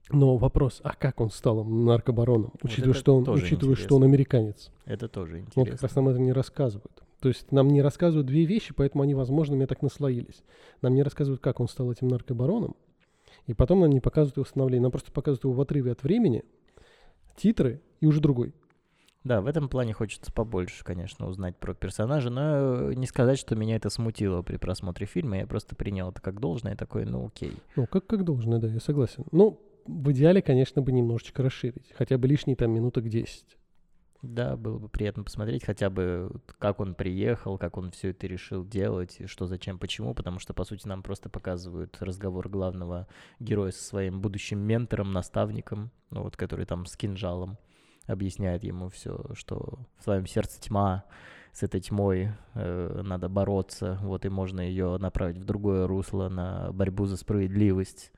[0.10, 4.06] Но вопрос, а как он стал наркобароном, учитывая, что он, учитывая, что он интересно.
[4.06, 4.72] американец?
[4.86, 5.88] Это тоже Вот как интересно.
[5.88, 7.04] раз нам это не рассказывают.
[7.22, 10.44] То есть нам не рассказывают две вещи, поэтому они, возможно, мне так наслоились.
[10.82, 12.76] Нам не рассказывают, как он стал этим наркобароном,
[13.46, 14.82] и потом нам не показывают его становление.
[14.82, 16.44] Нам просто показывают его в отрыве от времени,
[17.38, 18.54] титры и уже другой.
[19.24, 23.56] Да, в этом плане хочется побольше, конечно, узнать про персонажа, но э, не сказать, что
[23.56, 27.54] меня это смутило при просмотре фильма, я просто принял это как должное, такой, ну окей.
[27.76, 29.26] Ну, как, как должно, да, я согласен.
[29.32, 31.94] Ну, в идеале, конечно, бы немножечко расширить.
[31.96, 33.58] Хотя бы лишние там минуток 10.
[34.24, 38.64] Да, было бы приятно посмотреть хотя бы, как он приехал, как он все это решил
[38.64, 43.08] делать, и что, зачем, почему, потому что, по сути, нам просто показывают разговор главного
[43.40, 47.58] героя со своим будущим ментором, наставником, ну, вот, который там с кинжалом
[48.12, 51.04] объясняет ему все, что в твоем сердце тьма,
[51.54, 56.72] с этой тьмой э, надо бороться, вот, и можно ее направить в другое русло, на
[56.72, 58.12] борьбу за справедливость.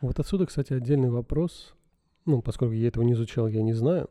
[0.00, 1.74] Вот отсюда, кстати, отдельный вопрос.
[2.26, 4.08] Ну, поскольку я этого не изучал, я не знаю.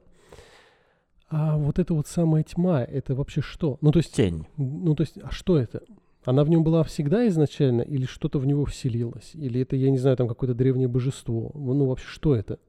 [1.29, 3.77] А вот эта вот самая тьма, это вообще что?
[3.81, 4.15] Ну, то есть...
[4.15, 4.47] Тень.
[4.57, 5.83] Ну, то есть, а что это?
[6.25, 9.31] Она в нем была всегда изначально, или что-то в него вселилось?
[9.35, 11.51] Или это, я не знаю, там какое-то древнее божество?
[11.53, 12.59] Ну, вообще, что это?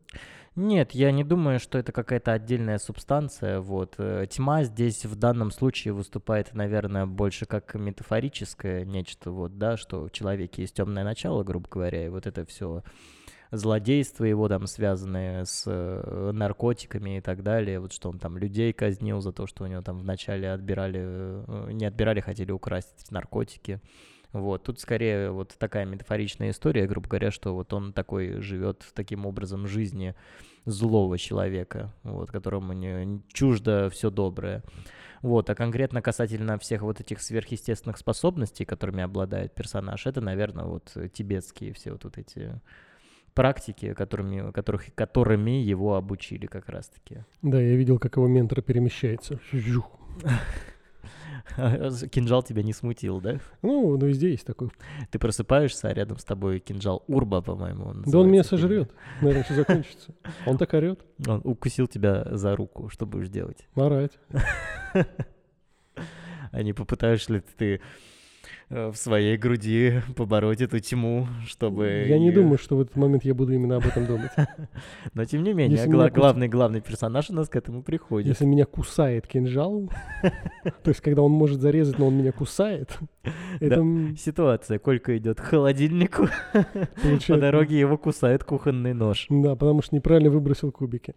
[0.60, 3.60] Нет, я не думаю, что это какая-то отдельная субстанция.
[3.60, 3.94] Вот.
[3.96, 10.04] Э, Тьма здесь в данном случае выступает, наверное, больше как метафорическое нечто, вот, да, что
[10.04, 12.82] в человеке есть темное начало, грубо говоря, и вот это все
[13.50, 18.74] злодейства его там связанные с э, наркотиками и так далее, вот что он там людей
[18.74, 23.80] казнил за то, что у него там вначале отбирали, э, не отбирали, хотели украсть наркотики.
[24.32, 29.26] Вот, тут скорее вот такая метафоричная история, грубо говоря, что вот он такой живет таким
[29.26, 30.14] образом жизни
[30.64, 34.62] злого человека, вот, которому не чуждо все доброе.
[35.22, 40.96] Вот, а конкретно касательно всех вот этих сверхъестественных способностей, которыми обладает персонаж, это, наверное, вот
[41.12, 42.60] тибетские все вот, вот эти
[43.34, 47.24] практики, которыми, которых, которыми его обучили как раз-таки.
[47.42, 49.38] Да, я видел, как его ментор перемещается.
[52.10, 53.40] Кинжал тебя не смутил, да?
[53.62, 54.70] Ну, ну везде есть такой.
[55.10, 57.86] Ты просыпаешься, а рядом с тобой кинжал Урба, по-моему.
[57.86, 58.92] Он да он меня сожрет.
[59.20, 60.14] Наверное, все закончится.
[60.46, 61.00] Он так орет.
[61.26, 62.88] Он укусил тебя за руку.
[62.88, 63.66] Что будешь делать?
[63.74, 64.18] Марать.
[66.52, 67.80] А не попытаешься ли ты
[68.70, 72.04] в своей груди побороть эту тьму, чтобы...
[72.06, 74.30] Я не думаю, что в этот момент я буду именно об этом думать.
[75.14, 78.28] Но тем не менее, гла- главный главный персонаж у нас к этому приходит.
[78.28, 79.90] Если меня кусает кинжал,
[80.22, 82.96] то есть когда он может зарезать, но он меня кусает,
[83.58, 83.84] это...
[84.16, 84.78] Ситуация.
[84.78, 86.28] Колька идет к холодильнику,
[87.26, 89.26] по дороге его кусает кухонный нож.
[89.28, 91.14] Да, потому что неправильно выбросил кубики.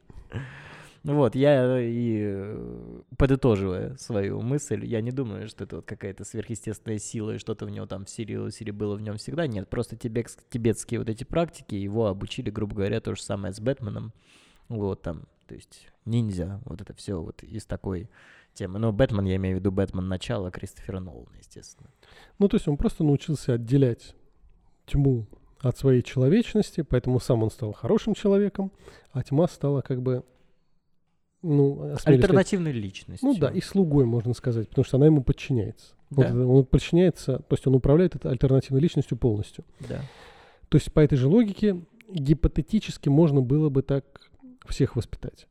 [1.03, 6.97] Вот, я и э, подытоживая свою мысль, я не думаю, что это вот какая-то сверхъестественная
[6.97, 9.45] сила и что-то в него там вселилось или было в нем всегда.
[9.45, 13.59] Нет, просто тибетс- тибетские вот эти практики его обучили, грубо говоря, то же самое с
[13.59, 14.13] Бэтменом.
[14.69, 18.09] Вот там, то есть ниндзя, вот это все вот из такой
[18.53, 18.79] темы.
[18.79, 21.89] Но Бэтмен, я имею в виду Бэтмен начала Кристофера Нолана, естественно.
[22.39, 24.15] Ну, то есть он просто научился отделять
[24.85, 25.27] тьму
[25.59, 28.71] от своей человечности, поэтому сам он стал хорошим человеком,
[29.11, 30.23] а тьма стала как бы
[31.43, 33.29] ну, альтернативной сказать, личностью.
[33.29, 35.93] Ну да, и слугой, можно сказать, потому что она ему подчиняется.
[36.09, 36.31] Да.
[36.31, 39.65] Вот, он подчиняется, то есть он управляет этой альтернативной личностью полностью.
[39.81, 40.01] Да.
[40.69, 44.05] То есть по этой же логике гипотетически можно было бы так
[44.67, 45.47] всех воспитать.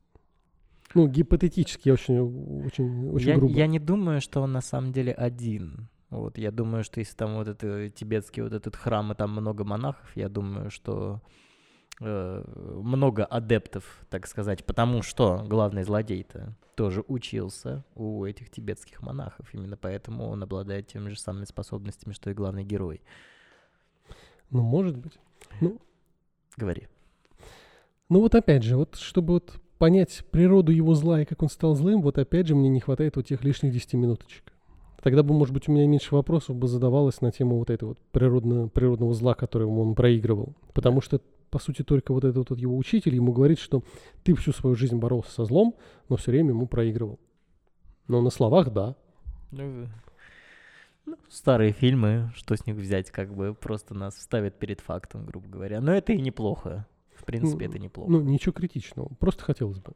[0.95, 2.19] Ну, гипотетически, я очень,
[2.67, 3.55] очень, очень я, грубо.
[3.55, 5.89] Я не думаю, что он на самом деле один.
[6.11, 9.65] Вот, я думаю, что если там вот это тибетский вот этот храм, и там много
[9.65, 11.52] монахов, я думаю, что Э,
[12.01, 19.53] много адептов, так сказать, потому что главный злодей-то тоже учился у этих тибетских монахов.
[19.55, 23.03] Именно поэтому он обладает теми же самыми способностями, что и главный герой.
[24.51, 25.19] Ну, может быть.
[25.61, 25.81] Ну,
[26.57, 26.89] Говори.
[28.09, 31.75] Ну вот опять же, вот чтобы вот понять природу его зла и как он стал
[31.75, 34.53] злым, вот опять же мне не хватает вот тех лишних 10 минуточек.
[35.03, 37.99] Тогда бы, может быть, у меня меньше вопросов бы задавалось на тему вот этого вот
[38.13, 40.55] природного, природного зла, которого он проигрывал.
[40.75, 41.21] Потому что
[41.53, 43.85] по сути, только вот этот вот его учитель ему говорит, что
[44.25, 45.77] ты всю свою жизнь боролся со злом,
[46.09, 47.21] но все время ему проигрывал.
[48.09, 48.97] Но на словах да.
[49.51, 49.87] Ну,
[51.05, 55.47] ну, старые фильмы, что с них взять, как бы просто нас ставят перед фактом, грубо
[55.47, 55.83] говоря.
[55.83, 56.87] Но это и неплохо.
[57.15, 58.11] В принципе, ну, это неплохо.
[58.11, 59.09] Ну, ничего критичного.
[59.21, 59.93] Просто хотелось бы.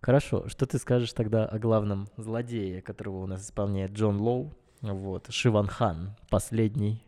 [0.00, 0.48] Хорошо.
[0.48, 4.52] Что ты скажешь тогда о главном злодее, которого у нас исполняет Джон Лоу?
[4.82, 7.05] Вот, Шиван Хан, последний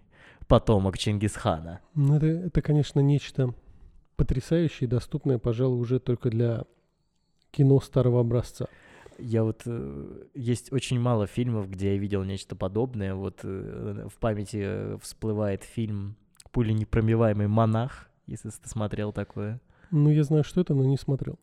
[0.49, 1.81] потомок Чингисхана.
[1.95, 3.55] Ну, это, это, конечно, нечто
[4.17, 6.65] потрясающее и доступное, пожалуй, уже только для
[7.53, 8.67] кино старого образца.
[9.19, 13.15] Я вот э, есть очень мало фильмов, где я видел нечто подобное.
[13.15, 16.17] Вот э, в памяти э, всплывает фильм
[16.53, 19.61] "Пуленепромиваемый монах", если ты смотрел такое.
[19.91, 21.39] Ну, я знаю, что это, но не смотрел.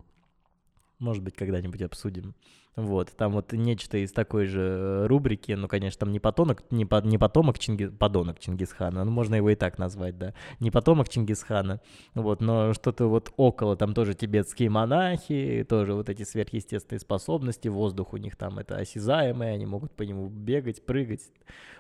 [1.00, 2.36] Может быть, когда-нибудь обсудим.
[2.76, 7.02] Вот, там вот нечто из такой же рубрики, ну, конечно, там не потомок, не, по,
[7.02, 11.80] не потомок Чинги, подонок Чингисхана, ну, можно его и так назвать, да, не потомок Чингисхана,
[12.16, 18.12] вот, но что-то вот около, там тоже тибетские монахи, тоже вот эти сверхъестественные способности, воздух
[18.12, 21.32] у них там это осязаемое, они могут по нему бегать, прыгать,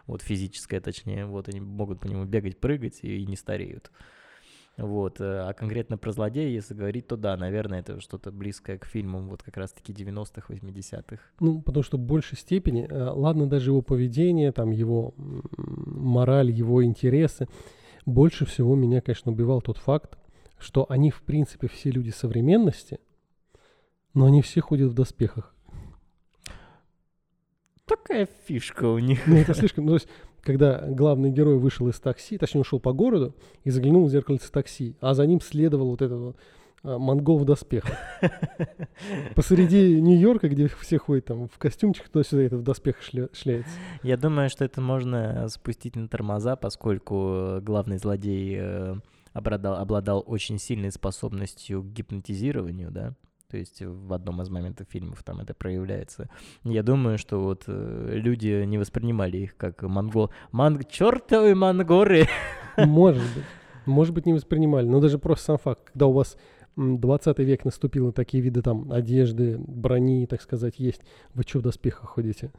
[0.08, 3.91] вот физическое точнее, вот, они могут по нему бегать, прыгать и, и не стареют.
[4.77, 5.21] Вот.
[5.21, 9.29] э, А конкретно про злодея, если говорить, то да, наверное, это что-то близкое к фильмам
[9.29, 11.19] вот как раз-таки 90-х, 80-х.
[11.39, 16.83] Ну, потому что в большей степени, э, ладно, даже его поведение, там, его мораль, его
[16.83, 17.47] интересы,
[18.05, 20.17] больше всего меня, конечно, убивал тот факт,
[20.59, 22.99] что они, в принципе, все люди современности,
[24.13, 25.53] но они все ходят в доспехах.
[27.85, 29.27] Такая фишка у них.
[29.27, 29.85] Ну, это слишком...
[29.85, 30.07] Ну, то есть,
[30.45, 34.95] когда главный герой вышел из такси, точнее, ушел по городу и заглянул в зеркальце такси,
[35.01, 36.38] а за ним следовал вот этот вот
[36.84, 37.97] а, монгол в доспехах.
[39.36, 43.71] Посреди Нью-Йорка, где все ходят там в костюмчик, туда-сюда этот в доспехах шля- шляется.
[44.03, 48.95] Я думаю, что это можно спустить на тормоза, поскольку главный злодей э,
[49.34, 53.15] обладал, обладал очень сильной способностью к гипнотизированию, да.
[53.49, 56.29] То есть в одном из моментов фильмов там это проявляется.
[56.63, 60.31] Я думаю, что вот э, люди не воспринимали их как монгол.
[60.51, 60.79] Ман...
[60.89, 62.27] Чёртовы монгоры!
[62.77, 63.43] Может быть.
[63.86, 64.88] Может быть, не воспринимали.
[64.88, 66.38] Но даже просто сам факт, когда у вас
[66.75, 71.01] м, 20 век наступил, и такие виды там одежды, брони, так сказать, есть,
[71.36, 72.51] вы что в доспехах ходите?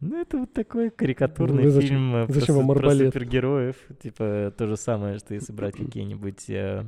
[0.00, 3.14] Ну, это вот такой карикатурный Ну, зачем- фильм э, про, зачем вам про арбалет?
[3.14, 3.76] супергероев.
[4.02, 6.84] Типа то же самое, что если брать какие-нибудь э,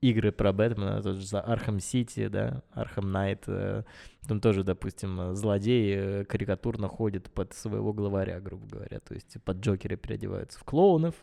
[0.00, 3.82] игры про Бэтмена, тот же за Arkham City, да, Arkham Knight, э,
[4.26, 9.00] там тоже, допустим, злодеи э, карикатурно ходят под своего главаря, грубо говоря.
[9.00, 11.14] То есть под Джокера переодеваются в клоунов,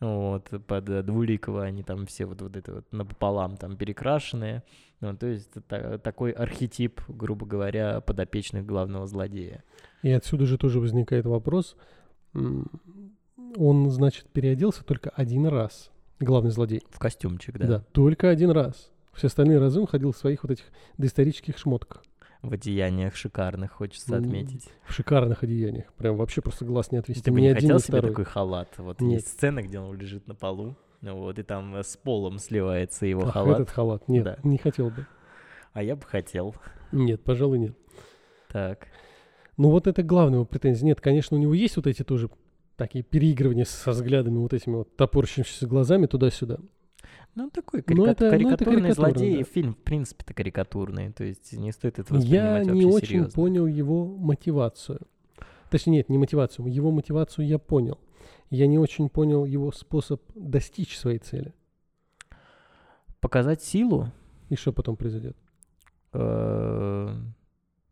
[0.00, 4.62] вот, под э, Двуликого они там все вот, вот это вот напополам там перекрашенные.
[5.00, 9.62] Ну, то есть это такой архетип, грубо говоря, подопечных главного злодея.
[10.02, 11.76] И отсюда же тоже возникает вопрос.
[12.32, 15.90] Он, значит, переоделся только один раз.
[16.24, 16.82] Главный злодей.
[16.90, 17.66] В костюмчик, Да.
[17.66, 17.84] да.
[17.92, 18.90] только один раз.
[19.12, 20.64] Все остальные разы он ходил в своих вот этих
[20.98, 22.02] доисторических шмотках.
[22.42, 24.68] В одеяниях шикарных, хочется отметить.
[24.84, 25.92] В шикарных одеяниях.
[25.94, 27.22] Прям вообще просто глаз не отвести.
[27.22, 28.10] Ты бы не один, хотел себе второй.
[28.10, 28.68] такой халат?
[28.78, 29.20] Вот Нет.
[29.20, 33.06] есть сцена, где он лежит на полу, ну вот, и там э, с полом сливается
[33.06, 33.60] его Ах, халат.
[33.60, 34.08] этот халат.
[34.08, 34.36] Нет, Да.
[34.42, 35.06] не хотел бы.
[35.72, 36.54] А я бы хотел.
[36.92, 37.76] Нет, пожалуй, нет.
[38.48, 38.88] Так.
[39.56, 40.84] Ну вот это главная его претензия.
[40.86, 42.28] Нет, конечно, у него есть вот эти тоже
[42.76, 46.58] такие переигрывания со взглядами, вот этими вот топорщимся глазами туда-сюда.
[47.36, 49.38] Ну, такой Ну, карика- это- ну, это карикатурный карикатурно, злодей.
[49.38, 49.44] да.
[49.44, 51.12] Фильм, в принципе-то, карикатурный.
[51.12, 53.32] То есть не стоит это Я воспринимать не вообще очень серьезно.
[53.32, 55.00] понял его мотивацию.
[55.70, 56.66] Точнее, нет, не мотивацию.
[56.68, 57.98] Его мотивацию я понял.
[58.50, 61.52] Я не очень понял его способ достичь своей цели.
[63.20, 64.12] Показать силу?
[64.50, 65.36] И что потом произойдет?
[66.12, 67.10] Э,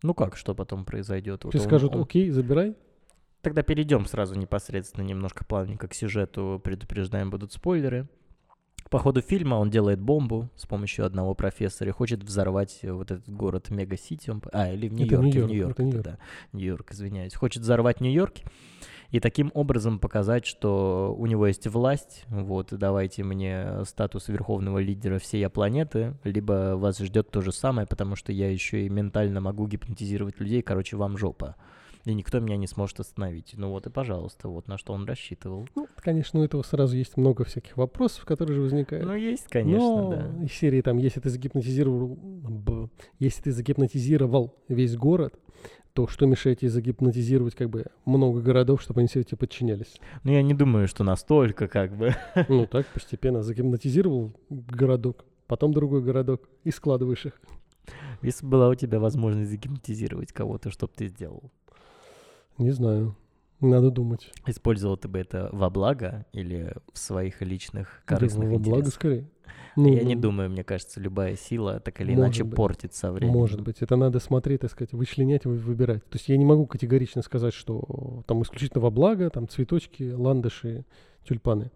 [0.05, 1.45] Ну как, что потом произойдет?
[1.45, 2.77] Вот Все он- скажут, окей, забирай.
[3.43, 6.61] Тогда перейдем сразу непосредственно немножко плавненько к сюжету.
[6.63, 8.09] Предупреждаем, будут спойлеры.
[8.89, 13.11] По ходу фильма он делает бомбу с помощью одного профессора и хочет взорвать э, вот
[13.11, 14.31] этот город Мега-Сити.
[14.31, 15.41] он А, или в Нью-Йорке.
[15.41, 16.05] Нью-Йорк, в Нью-Йорк, Нью-Йорк.
[16.05, 16.19] да.
[16.53, 17.35] Нью-Йорк, извиняюсь.
[17.35, 18.35] Хочет взорвать Нью-Йорк
[19.11, 22.25] и таким образом показать, что у него есть власть.
[22.29, 28.15] Вот, давайте мне статус верховного лидера всей планеты, либо вас ждет то же самое, потому
[28.15, 30.63] что я еще и ментально могу гипнотизировать людей.
[30.63, 31.57] Короче, вам жопа
[32.05, 33.55] и никто меня не сможет остановить.
[33.57, 35.69] Ну вот и пожалуйста, вот на что он рассчитывал.
[35.75, 39.07] Ну, конечно, у этого сразу есть много всяких вопросов, которые же возникают.
[39.07, 40.45] Ну есть, конечно, Но да.
[40.45, 42.19] из серии там, если ты загипнотизировал,
[43.19, 45.35] если ты загипнотизировал весь город,
[45.93, 50.01] то что мешает тебе загипнотизировать как бы много городов, чтобы они все тебе подчинялись?
[50.25, 52.15] Но я не думаю, что настолько как бы.
[52.49, 57.41] Ну так, постепенно загипнотизировал городок, потом другой городок и складываешь их.
[58.23, 61.51] Если была у тебя возможность загипнотизировать кого-то, что бы ты сделал?
[62.59, 63.17] Не знаю,
[63.61, 64.33] надо думать.
[64.47, 68.95] Использовал ты бы это во благо или в своих личных Да, корыстных во благо интересах?
[68.95, 69.31] скорее.
[69.77, 72.57] Я Ну, не думаю, мне кажется, любая сила так или иначе быть.
[72.57, 73.39] портит со временем.
[73.39, 76.05] Может быть, это надо смотреть, так сказать, вычленять, вы- выбирать.
[76.11, 80.85] То есть я не могу категорично сказать, что там исключительно во благо, там цветочки, ландыши,
[81.27, 81.71] тюльпаны.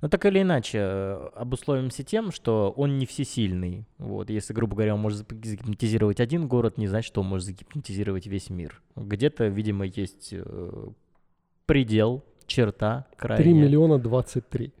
[0.00, 3.84] Ну, так или иначе, э, обусловимся тем, что он не всесильный.
[3.98, 8.26] Вот, если, грубо говоря, он может загипнотизировать один город, не значит, что он может загипнотизировать
[8.26, 8.80] весь мир.
[8.96, 10.88] Где-то, видимо, есть э,
[11.66, 14.72] предел, черта 3 крайняя миллиона 23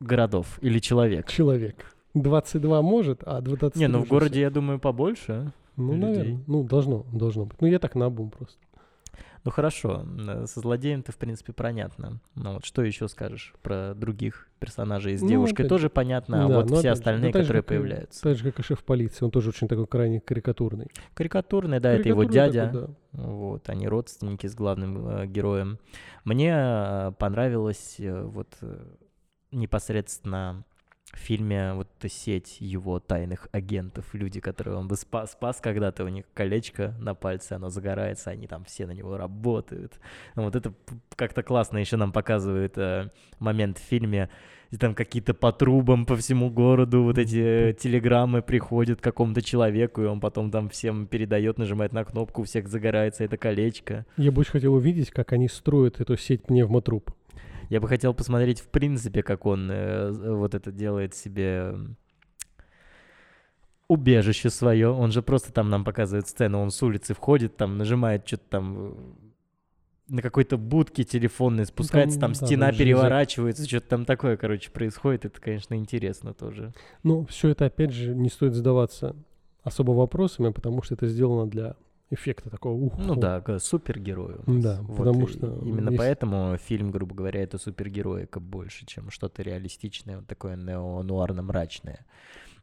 [0.00, 1.28] городов или человек.
[1.30, 1.94] человек.
[2.14, 4.40] 22 может, а 23 Не, ну в городе, всё.
[4.40, 5.52] я думаю, побольше.
[5.76, 6.06] Ну, людей.
[6.06, 6.44] наверное.
[6.46, 7.60] Ну, должно, должно быть.
[7.60, 8.58] Ну, я так набум просто.
[9.44, 10.06] Ну хорошо,
[10.46, 12.18] со злодеем-то, в принципе, понятно.
[12.34, 15.18] Ну вот что еще скажешь про других персонажей?
[15.18, 17.66] С Ну, девушкой тоже понятно, а Да, вот ну, все же, остальные, же, которые и-
[17.66, 18.22] появляются.
[18.22, 20.86] Так же, как и шеф полиции, он тоже очень такой крайне карикатурный.
[21.12, 22.66] Карикатурный, да, это его Карикатурный дядя.
[22.72, 23.22] такой, да.
[23.22, 25.78] Вот, они родственники с главным э, героем.
[26.24, 28.78] Мне э, понравилось э, вот э,
[29.52, 30.64] непосредственно
[31.16, 36.04] в фильме вот эта сеть его тайных агентов, люди, которые он бы спас, спас когда-то,
[36.04, 39.98] у них колечко на пальце, оно загорается, они там все на него работают.
[40.34, 40.72] Вот это
[41.16, 44.28] как-то классно еще нам показывает э, момент в фильме,
[44.70, 50.02] и там какие-то по трубам по всему городу вот эти телеграммы приходят к какому-то человеку,
[50.02, 54.04] и он потом там всем передает, нажимает на кнопку, у всех загорается это колечко.
[54.16, 57.10] Я бы очень хотел увидеть, как они строят эту сеть пневмотруб.
[57.70, 61.74] Я бы хотел посмотреть, в принципе, как он э, вот это делает себе
[63.88, 64.90] убежище свое.
[64.90, 68.96] Он же просто там нам показывает сцену, он с улицы входит, там нажимает что-то там
[70.08, 75.24] на какой-то будке телефонной спускается, там, там стена да, переворачивается, что-то там такое, короче, происходит.
[75.24, 76.74] Это, конечно, интересно тоже.
[77.02, 79.16] Ну, все это, опять же, не стоит задаваться
[79.62, 81.76] особо вопросами, потому что это сделано для
[82.10, 83.00] эффекта такого уха.
[83.00, 84.42] Ну да, супергерою.
[84.46, 85.58] Да, вот потому что...
[85.62, 85.98] Именно есть...
[85.98, 92.04] поэтому фильм, грубо говоря, это супергероика больше, чем что-то реалистичное, вот такое нео-нуарно-мрачное.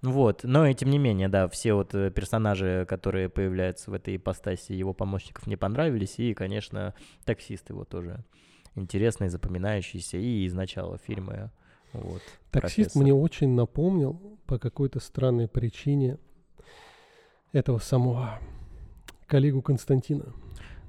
[0.01, 4.15] Вот, но и тем не менее, да, все вот э, персонажи, которые появляются в этой
[4.15, 8.25] ипостаси его помощников, мне понравились, и, конечно, таксист его тоже
[8.73, 11.51] интересный, запоминающийся, и из начала фильма
[11.93, 12.21] вот,
[12.51, 13.01] Таксист профессор.
[13.03, 16.17] мне очень напомнил по какой-то странной причине
[17.51, 18.39] этого самого
[19.31, 20.25] коллегу Константина.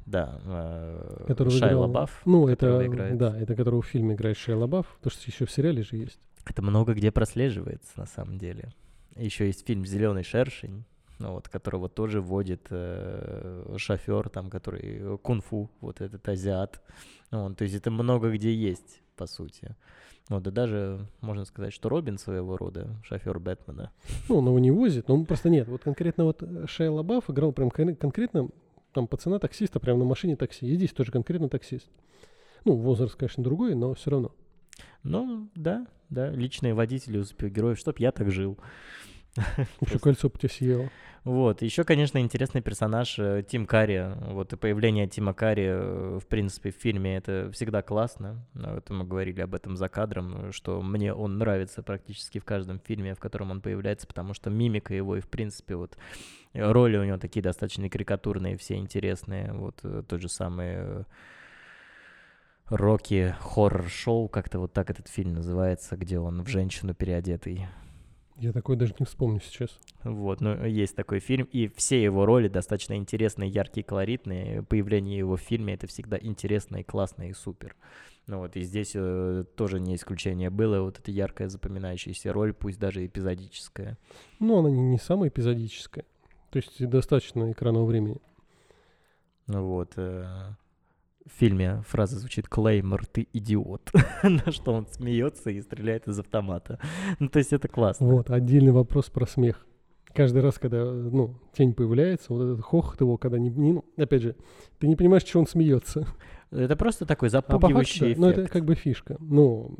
[0.04, 2.22] Да, э, который Шай Лабаф.
[2.24, 3.16] Ну, это, играет.
[3.16, 6.18] да, это который в фильме играет Шай Лабаф, потому что еще в сериале же есть.
[6.44, 8.72] Это много где прослеживается, на самом деле.
[9.14, 10.84] Еще есть фильм «Зеленый шершень»,
[11.20, 16.82] ну, вот, которого тоже вводит э, шофер, там, который кунг-фу, вот этот азиат.
[17.30, 19.76] Ну, то есть это много где есть, по сути.
[20.28, 23.90] Ну, да даже можно сказать, что Робин своего рода, шофер Бэтмена.
[24.28, 25.68] Ну, он его не возит, но он просто нет.
[25.68, 28.48] Вот конкретно вот Шайя Лабаф играл прям конкретно
[28.92, 30.66] там пацана таксиста прямо на машине такси.
[30.66, 31.88] И здесь тоже конкретно таксист.
[32.64, 34.32] Ну, возраст, конечно, другой, но все равно.
[35.02, 38.58] Ну, да, да, личные водители у супергероев, чтоб я так жил.
[39.80, 40.90] Еще кольцо по тебе съело.
[41.24, 44.12] Вот, еще, конечно, интересный персонаж э, Тим Карри.
[44.32, 48.44] Вот и появление Тима Карри, э, в принципе, в фильме это всегда классно.
[48.54, 53.14] Вот мы говорили об этом за кадром, что мне он нравится практически в каждом фильме,
[53.14, 55.96] в котором он появляется, потому что мимика его и, в принципе, вот
[56.54, 59.52] роли у него такие достаточно карикатурные, все интересные.
[59.52, 61.04] Вот э, тот же самый
[62.66, 67.68] Рокки хоррор-шоу, как-то вот так этот фильм называется, где он в женщину переодетый.
[68.42, 69.78] Я такой даже не вспомню сейчас.
[70.02, 74.64] Вот, ну есть такой фильм, и все его роли достаточно интересные, яркие, колоритные.
[74.64, 77.76] Появление его в фильме— это всегда интересно и классно и супер.
[78.26, 82.80] Ну вот, и здесь э, тоже не исключение было, вот эта яркая запоминающаяся роль, пусть
[82.80, 83.96] даже эпизодическая.
[84.40, 86.04] Ну, она не, не самая эпизодическая,
[86.50, 88.20] то есть достаточно экранного времени.
[89.46, 90.56] Ну вот, э,
[91.26, 93.92] в фильме фраза звучит «Клеймор, ты идиот»,
[94.22, 96.78] на что он смеется и стреляет из автомата.
[97.18, 98.06] Ну, то есть это классно.
[98.06, 99.66] Вот, отдельный вопрос про смех.
[100.14, 104.22] Каждый раз, когда, ну, тень появляется, вот этот хохот его, когда не, не ну, опять
[104.22, 104.36] же,
[104.78, 106.06] ты не понимаешь, что он смеется.
[106.50, 109.16] Это просто такой запугивающий а факту, да, Ну, это как бы фишка.
[109.20, 109.78] Ну,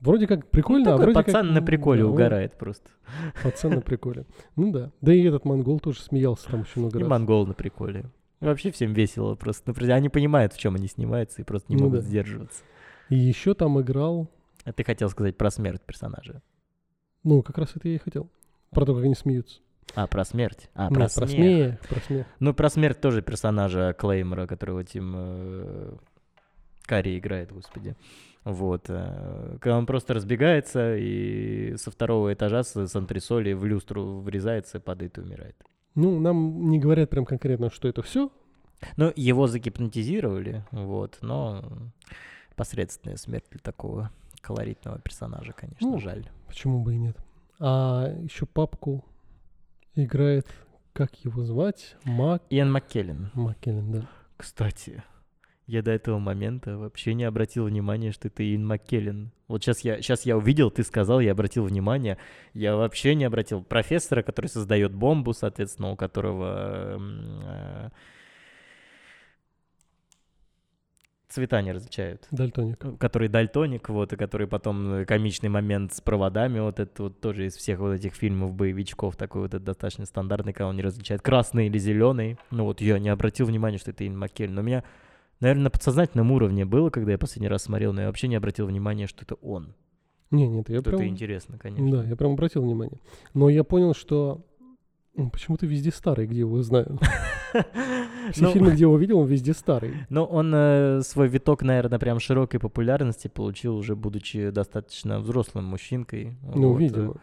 [0.00, 1.54] Вроде как прикольно, ну, а вроде пацан как...
[1.54, 2.90] на приколе да, угорает просто.
[3.42, 4.26] Пацан на приколе.
[4.54, 4.92] Ну да.
[5.00, 7.08] Да и этот монгол тоже смеялся там очень много и раз.
[7.08, 8.04] И монгол на приколе.
[8.40, 9.72] Вообще всем весело просто.
[9.92, 12.06] Они понимают, в чем они снимаются, и просто не ну могут да.
[12.06, 12.62] сдерживаться.
[13.08, 14.28] И еще там играл...
[14.64, 16.42] А ты хотел сказать про смерть персонажа.
[17.22, 18.28] Ну, как раз это я и хотел.
[18.70, 19.60] Про то, как они смеются.
[19.94, 20.68] А, про смерть.
[20.74, 21.28] А, про, Нет, смех.
[21.28, 21.80] про смех.
[21.88, 22.26] Про смех.
[22.40, 25.96] Ну, про смерть тоже персонажа Клеймора, которого Тим э,
[26.82, 27.96] Карри играет, господи.
[28.44, 28.86] Вот.
[28.88, 34.80] Э, когда он просто разбегается и со второго этажа с, с антресоли в люстру врезается,
[34.80, 35.56] падает и умирает.
[35.96, 38.30] Ну, нам не говорят прям конкретно, что это все.
[38.96, 41.64] Ну, его загипнотизировали, вот, но
[42.54, 44.10] посредственная смерть для такого
[44.42, 46.28] колоритного персонажа, конечно, ну, жаль.
[46.46, 47.16] Почему бы и нет.
[47.58, 49.04] А еще папку
[49.94, 50.46] играет,
[50.92, 51.96] как его звать?
[52.04, 52.42] Мак...
[52.50, 53.30] Иэн Маккеллен.
[53.32, 54.08] Маккеллен, да.
[54.36, 55.02] Кстати,
[55.66, 59.32] я до этого момента вообще не обратил внимания, что это Иэн Маккеллен.
[59.48, 62.18] Вот сейчас я, сейчас я увидел, ты сказал, я обратил внимание.
[62.54, 63.64] Я вообще не обратил.
[63.64, 67.88] Профессора, который создает бомбу, соответственно, у которого э,
[71.28, 72.28] цвета не различают.
[72.30, 72.78] Дальтоник.
[73.00, 77.56] Который дальтоник, вот, и который потом комичный момент с проводами, вот это вот тоже из
[77.56, 81.66] всех вот этих фильмов боевичков такой вот это достаточно стандартный, когда он не различает красный
[81.66, 82.38] или зеленый.
[82.52, 84.84] Ну вот я не обратил внимания, что это Иэн Маккеллен, но меня
[85.40, 88.66] наверное, на подсознательном уровне было, когда я последний раз смотрел, но я вообще не обратил
[88.66, 89.74] внимания, что это он.
[90.30, 91.06] Не, нет, я это прям...
[91.06, 92.02] интересно, конечно.
[92.02, 93.00] Да, я прям обратил внимание.
[93.32, 94.44] Но я понял, что
[95.32, 96.98] почему-то везде старый, где его знаю.
[98.32, 99.94] Все Ну, фильмы, где его видел, он везде старый.
[100.08, 106.36] Ну, он э, свой виток, наверное, прям широкой популярности получил уже будучи достаточно взрослым мужчинкой.
[106.54, 107.14] Ну, Вот, э, видимо.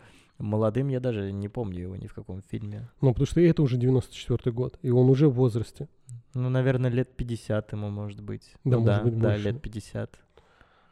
[0.44, 2.90] Молодым я даже не помню его ни в каком фильме.
[3.00, 5.88] Ну, потому что это уже 94 год, и он уже в возрасте.
[6.34, 8.54] Ну, наверное, лет 50 ему может быть.
[8.66, 9.44] Да, Ну может быть, да, больше.
[9.46, 10.20] лет 50,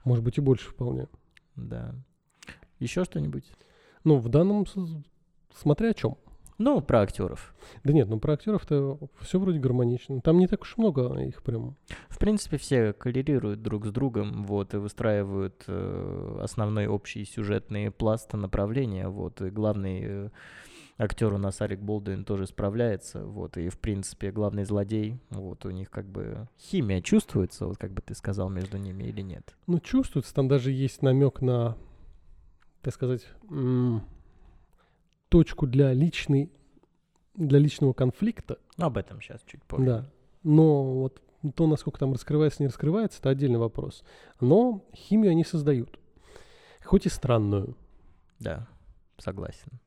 [0.06, 1.08] Может быть, и больше вполне.
[1.58, 1.94] да.
[2.80, 3.52] Еще что-нибудь?
[4.06, 4.66] Ну, в данном...
[5.54, 6.18] Смотря о чем.
[6.62, 7.56] Ну, про актеров.
[7.84, 10.22] Да нет, ну про актеров-то все вроде гармонично.
[10.22, 11.76] Там не так уж много их прям.
[12.08, 18.32] В принципе, все коллерируют друг с другом, вот, и выстраивают э, основной общий сюжетный пласт
[18.34, 20.30] направления, вот, и главный э,
[21.00, 25.72] актер у нас Алек Болдуин тоже справляется, вот, и, в принципе, главный злодей, вот, у
[25.72, 29.56] них как бы химия чувствуется, вот, как бы ты сказал, между ними или нет?
[29.66, 31.76] Ну, чувствуется, там даже есть намек на,
[32.84, 33.28] так сказать,
[35.32, 36.52] точку для личной,
[37.36, 38.60] для личного конфликта.
[38.78, 39.86] Ну, об этом сейчас чуть позже.
[39.86, 40.12] Да.
[40.44, 41.22] Но вот
[41.56, 44.04] то, насколько там раскрывается, не раскрывается, это отдельный вопрос.
[44.42, 46.00] Но химию они создают.
[46.84, 47.78] Хоть и странную.
[48.40, 48.68] Да,
[49.18, 49.80] согласен.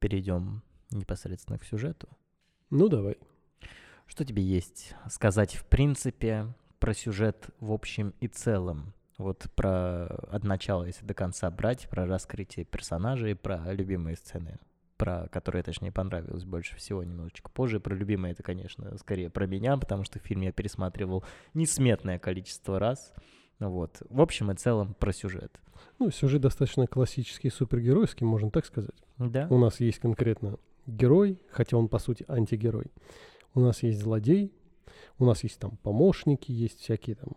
[0.00, 2.08] Перейдем непосредственно к сюжету.
[2.70, 3.18] Ну, давай.
[4.06, 8.92] Что тебе есть сказать в принципе про сюжет в общем и целом?
[9.18, 14.58] Вот про от начала, если до конца брать, про раскрытие персонажей, про любимые сцены,
[14.96, 17.78] про которые, точнее, понравилось больше всего немножечко позже.
[17.78, 23.12] Про любимые это, конечно, скорее про меня, потому что фильм я пересматривал несметное количество раз.
[23.60, 24.02] Вот.
[24.08, 25.60] В общем и целом про сюжет.
[25.98, 28.96] Ну, сюжет достаточно классический, супергеройский, можно так сказать.
[29.18, 29.46] Да?
[29.48, 32.90] У нас есть конкретно герой, хотя он по сути антигерой.
[33.54, 34.52] У нас есть злодей,
[35.18, 37.32] у нас есть там помощники, есть всякие там,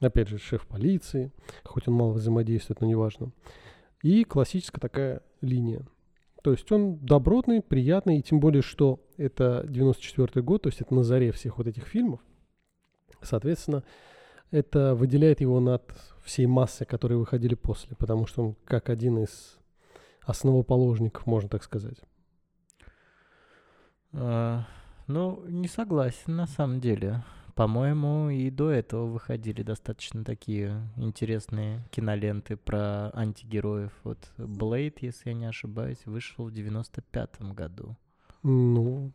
[0.00, 1.32] опять же, шеф полиции,
[1.64, 3.32] хоть он мало взаимодействует, но неважно.
[4.02, 5.86] И классическая такая линия.
[6.42, 10.94] То есть он добротный, приятный, и тем более, что это 94 год, то есть это
[10.94, 12.20] на заре всех вот этих фильмов.
[13.20, 13.82] Соответственно,
[14.50, 15.92] это выделяет его над
[16.24, 19.58] всей массой, которые выходили после, потому что он как один из
[20.22, 21.98] основоположников, можно так сказать.
[24.12, 24.64] А,
[25.06, 27.24] ну, не согласен, на самом деле.
[27.58, 33.90] По-моему, и до этого выходили достаточно такие интересные киноленты про антигероев.
[34.04, 37.96] Вот Блейд, если я не ошибаюсь, вышел в 95-м году.
[38.44, 39.10] Ну,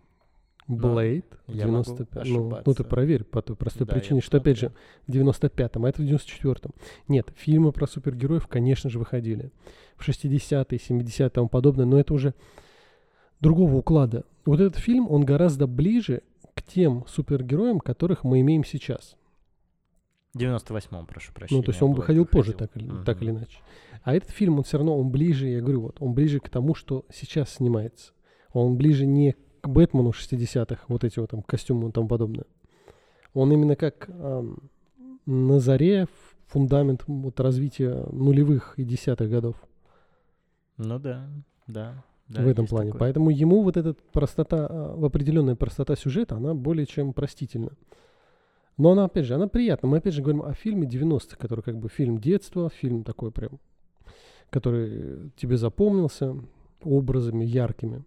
[0.68, 4.58] Блейд, я могу 95 ну, ну, ты проверь по той простой Да, причине, что, опять
[4.58, 4.74] же,
[5.08, 6.74] в 95-м, а это в 94-м.
[7.08, 9.54] Нет, фильмы про супергероев, конечно же, выходили.
[9.96, 12.34] В 60-е, 70-е и тому подобное, но это уже
[13.40, 14.26] другого уклада.
[14.44, 16.24] Вот этот фильм, он гораздо ближе
[16.68, 19.16] тем супергероям, которых мы имеем сейчас.
[20.34, 21.60] В 98-м, прошу прощения.
[21.60, 23.06] Ну, то есть он выходил позже, так или, Мгм.
[23.06, 23.60] так или иначе.
[24.04, 26.74] А этот фильм, он все равно, он ближе, я говорю, вот, он ближе к тому,
[26.74, 28.14] что сейчас снимается.
[28.52, 32.46] Он ближе не к Бэтмену 60-х, вот эти вот там костюмы и тому подобное.
[33.34, 34.58] Он именно как ам,
[35.26, 36.08] на заре
[36.48, 39.56] фундамент вот развития нулевых и десятых годов
[40.78, 41.28] Ну да,
[41.68, 42.04] да.
[42.34, 42.92] Да, в этом плане.
[42.92, 43.00] такое.
[43.00, 47.72] Поэтому ему вот эта простота, а, определенная простота сюжета, она более чем простительна.
[48.78, 49.88] Но она, опять же, она приятна.
[49.90, 53.60] Мы опять же говорим о фильме 90-х, который как бы фильм детства, фильм такой прям,
[54.50, 56.36] который тебе запомнился
[56.84, 58.04] образами яркими.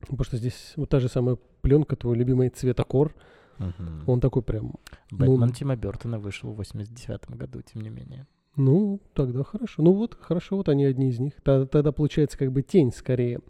[0.00, 3.14] Потому что здесь вот та же самая пленка, твой любимый цветокор,
[3.58, 4.04] Мгм.
[4.06, 4.74] он такой прям,
[5.10, 8.26] Бэтмен ну- Тима Бертона вышел в 89 году, тем не менее.
[8.58, 9.82] Ну, тогда хорошо.
[9.82, 11.32] Ну вот, хорошо, вот они одни из них.
[11.42, 13.40] Та- Тогда получается как бы тень скорее.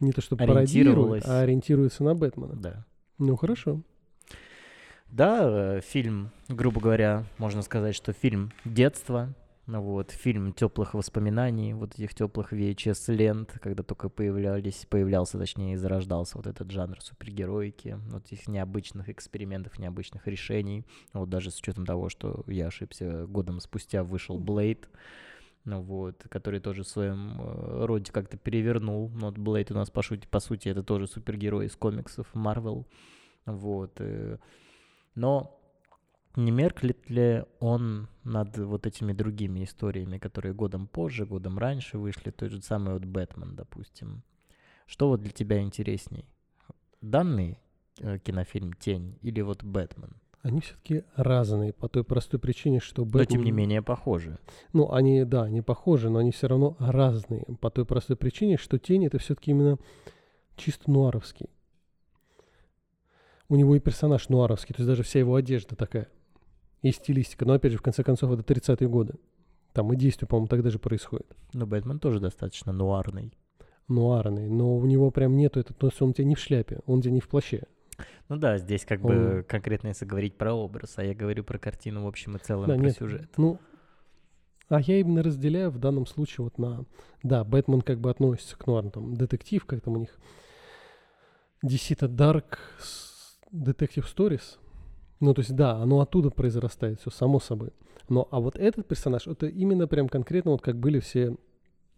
[0.00, 2.54] Не то, что пародирует, а ориентируется на Бэтмена.
[2.56, 2.84] Да.
[3.18, 3.80] Ну, хорошо.
[5.10, 5.40] Да,
[5.76, 9.34] э, фильм, грубо говоря, можно сказать, что фильм детства,
[9.66, 15.76] вот, фильм теплых воспоминаний, вот этих теплых VHS лент, когда только появлялись, появлялся, точнее, и
[15.76, 21.86] зарождался вот этот жанр супергероики, вот этих необычных экспериментов, необычных решений, вот даже с учетом
[21.86, 24.88] того, что я ошибся, годом спустя вышел Блейд,
[25.64, 29.10] ну вот, который тоже в своем э, роде как-то перевернул.
[29.10, 32.88] Ну, вот Блейд у нас, по сути, по сути, это тоже супергерой из комиксов Марвел.
[33.46, 33.92] Вот.
[34.00, 34.38] э,
[35.14, 35.61] но
[36.36, 42.30] не меркнет ли он над вот этими другими историями, которые годом позже, годом раньше вышли,
[42.30, 44.22] тот же самый вот Бэтмен, допустим?
[44.86, 46.26] Что вот для тебя интересней?
[47.00, 47.58] Данный
[47.98, 50.16] э, кинофильм «Тень» или вот «Бэтмен»?
[50.42, 53.20] Они все-таки разные по той простой причине, что Бэтмен...
[53.20, 54.38] Но тем не менее похожи.
[54.72, 57.44] Ну, они, да, они похожи, но они все равно разные.
[57.60, 59.78] По той простой причине, что Тень это все-таки именно
[60.56, 61.48] чисто нуаровский.
[63.48, 66.08] У него и персонаж нуаровский, то есть даже вся его одежда такая.
[66.82, 67.44] И стилистика.
[67.44, 69.14] Но опять же, в конце концов, это 30-е годы.
[69.72, 71.34] Там и действие, по-моему, тогда же происходит.
[71.54, 73.32] Ну, Бэтмен тоже достаточно нуарный.
[73.88, 76.80] Нуарный, но у него прям нету этот, то есть он у тебя не в шляпе,
[76.86, 77.64] он у тебя не в плаще.
[78.28, 81.58] Ну да, здесь как Он- бы конкретно если говорить про образ, а я говорю про
[81.58, 83.30] картину в общем и целом, Да, про нет, сюжет.
[83.36, 83.58] Ну,
[84.68, 86.84] а я именно разделяю в данном случае вот на...
[87.22, 90.10] Да, Бэтмен как бы относится к нуару, там, детектив, как там у них...
[91.64, 92.58] DC это Dark
[93.52, 94.58] Detective Stories.
[95.22, 97.70] Ну, то есть, да, оно оттуда произрастает, все само собой.
[98.08, 101.36] Но, а вот этот персонаж, это именно прям конкретно вот как были все...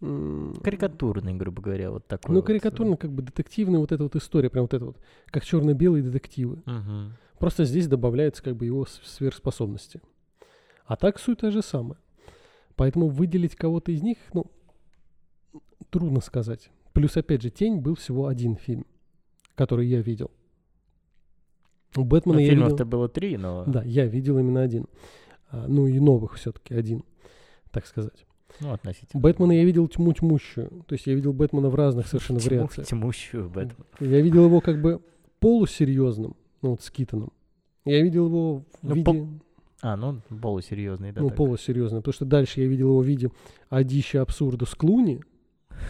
[0.01, 4.15] Карикатурный, грубо говоря, вот такой Ну, вот, э, карикатурно, как бы детективная вот эта вот
[4.15, 4.99] история, прям вот это вот,
[5.29, 6.63] как черно-белые детективы.
[6.67, 7.15] Мгм.
[7.39, 10.03] Просто здесь добавляется как бы его сверхспособности.
[10.85, 11.99] А так суть та же самая.
[12.77, 14.45] Поэтому выделить кого-то из них, ну,
[15.89, 16.69] трудно сказать.
[16.93, 18.85] Плюс, опять же, «Тень» был всего один фильм,
[19.55, 20.31] который я видел.
[21.97, 22.57] У Ну, Бэтмена я видел...
[22.57, 23.65] фильмов-то было три, но...
[23.67, 24.87] Да, я видел именно один.
[25.51, 27.05] А, ну и новых все-таки один,
[27.71, 28.27] так сказать.
[28.61, 29.21] Ну, относительно.
[29.21, 30.85] Бэтмена я видел тьму тьмущую.
[30.87, 32.87] То есть я видел Бэтмена в разных совершенно Тьму- вариациях.
[32.89, 33.87] Тьмущую Бэтмен.
[34.01, 35.01] Я видел его как бы
[35.41, 37.33] полусерьезным, ну вот с Китоном.
[37.85, 39.27] Я видел его в Ну, виде,
[39.83, 41.21] А, ну, полусерьезный, да.
[41.21, 41.37] ну так.
[41.37, 43.31] полусерьезным, потому что дальше я видел его в виде
[43.69, 45.21] Адища Абсурда с Клуни.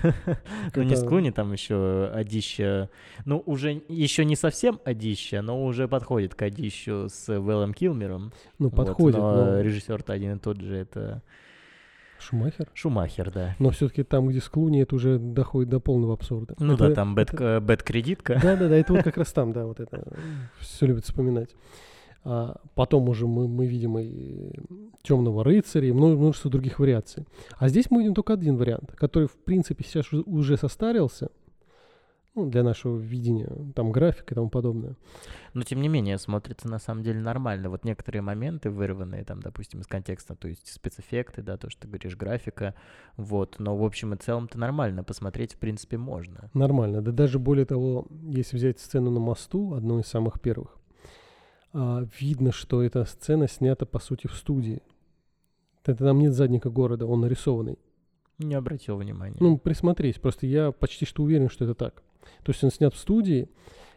[0.75, 2.89] Ну, не с это- Клуни, там еще Одища.
[3.25, 8.33] Ну, уже еще не совсем Одища, но уже подходит к Одищу с Вэллом Килмером.
[8.59, 11.23] Ну, подходит, но режиссер-то один и тот же, это
[12.19, 12.69] Шумахер.
[12.75, 13.55] Шумахер, да.
[13.59, 16.55] Но все-таки там, где с Клуни, это уже доходит до полного абсурда.
[16.59, 18.39] Ну Это- да, там бэт-кредитка.
[18.43, 20.03] Да-да-да, это вот как раз там, да, вот это
[20.59, 21.55] все любят вспоминать.
[22.25, 24.53] А потом уже мы, мы видим и
[25.03, 27.27] темного рыцаря, и мно- множество других вариаций.
[27.59, 31.29] А здесь мы видим только один вариант, который, в принципе, сейчас уже- состарился,
[32.35, 34.97] ну, для нашего видения, там график и тому подобное.
[35.53, 37.69] Но тем не менее, смотрится на самом деле нормально.
[37.69, 41.89] Вот некоторые моменты, вырванные там, допустим, из контекста, то есть спецэффекты, да, то, что ты
[41.89, 42.75] говоришь, графика,
[43.19, 43.57] вот.
[43.59, 46.51] Но в общем и целом-то нормально, посмотреть, в принципе, можно.
[46.55, 47.03] Нормально.
[47.03, 50.79] Да даже более того, если взять сцену на мосту, одну из самых первых,
[51.75, 54.83] видно, что эта сцена снята, по сути, в студии.
[55.85, 57.79] Это там нет задника города, он нарисованный.
[58.39, 59.37] Не обратил внимания.
[59.41, 62.03] Ну, присмотрись, просто я почти что уверен, что это так.
[62.43, 63.49] То есть он снят в студии,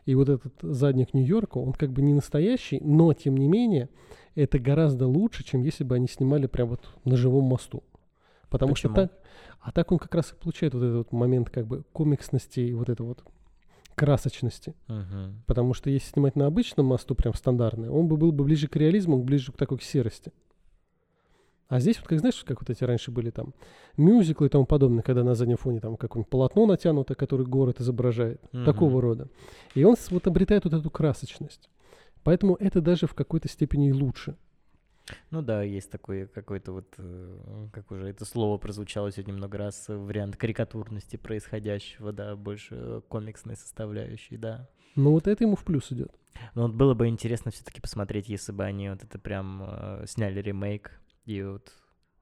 [0.05, 3.89] и вот этот задник Нью-Йорка, он как бы не настоящий, но, тем не менее,
[4.35, 7.83] это гораздо лучше, чем если бы они снимали прям вот на живом мосту.
[8.49, 8.93] Потому Почему?
[8.93, 9.19] что так...
[9.59, 12.73] А так он как раз и получает вот этот вот момент как бы комиксности и
[12.73, 13.23] вот это вот
[13.97, 14.75] красочности.
[14.87, 15.43] Мгм.
[15.47, 18.75] Потому что если снимать на обычном мосту, прям стандартный, он бы был бы ближе к
[18.75, 20.31] реализму, ближе к такой к серости.
[21.67, 23.53] А здесь вот, как знаешь, как вот эти раньше были там
[23.97, 28.41] мюзиклы и тому подобное, когда на заднем фоне там какое-нибудь полотно натянуто, которое город изображает,
[28.53, 28.63] Мгм.
[28.65, 29.27] такого рода.
[29.75, 31.69] И он вот обретает вот эту красочность.
[32.23, 34.37] Поэтому это даже в какой-то степени лучше.
[35.31, 39.85] Ну да, есть такой какой-то вот, э, как уже это слово прозвучало сегодня много раз,
[39.89, 44.69] э, вариант карикатурности происходящего, да, больше э, комиксной составляющей, да.
[44.95, 46.11] Но вот это ему в плюс идет.
[46.55, 50.41] Но вот было бы интересно все-таки посмотреть, если бы они вот это прям э, сняли
[50.41, 51.71] ремейк и вот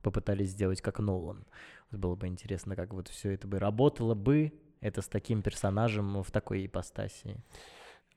[0.01, 1.45] попытались сделать как Нолан.
[1.91, 6.21] Вот было бы интересно, как вот все это бы работало бы, это с таким персонажем
[6.21, 7.37] в такой ипостаси.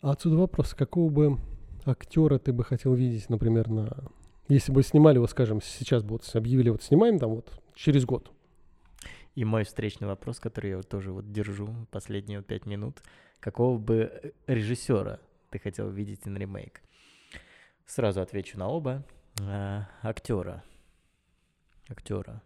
[0.01, 1.39] А отсюда вопрос, какого бы
[1.85, 4.11] актера ты бы хотел видеть, например, на...
[4.49, 8.31] Если бы снимали, вот скажем, сейчас бы вот объявили, вот снимаем там вот через год.
[9.35, 13.03] И мой встречный вопрос, который я тоже вот держу последние пять минут,
[13.41, 15.21] какого бы э, режиссера
[15.51, 16.83] ты хотел видеть на ремейк?
[17.87, 19.05] Сразу отвечу на оба.
[19.41, 20.65] А, актера.
[21.89, 22.43] Актера.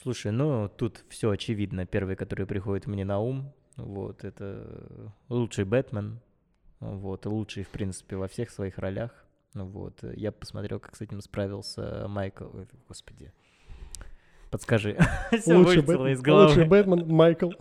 [0.00, 1.86] Слушай, ну тут все очевидно.
[1.86, 6.20] Первый, который приходит мне на ум, вот, это лучший Бэтмен,
[6.80, 9.26] вот, лучший, в принципе, во всех своих ролях.
[9.54, 13.32] Вот, я посмотрел, как с этим справился Майкл, ой, господи,
[14.50, 14.96] подскажи,
[15.40, 16.46] Всё Лучший вылетело Бэт- из головы.
[16.48, 17.50] Лучший Бэтмен Майкл.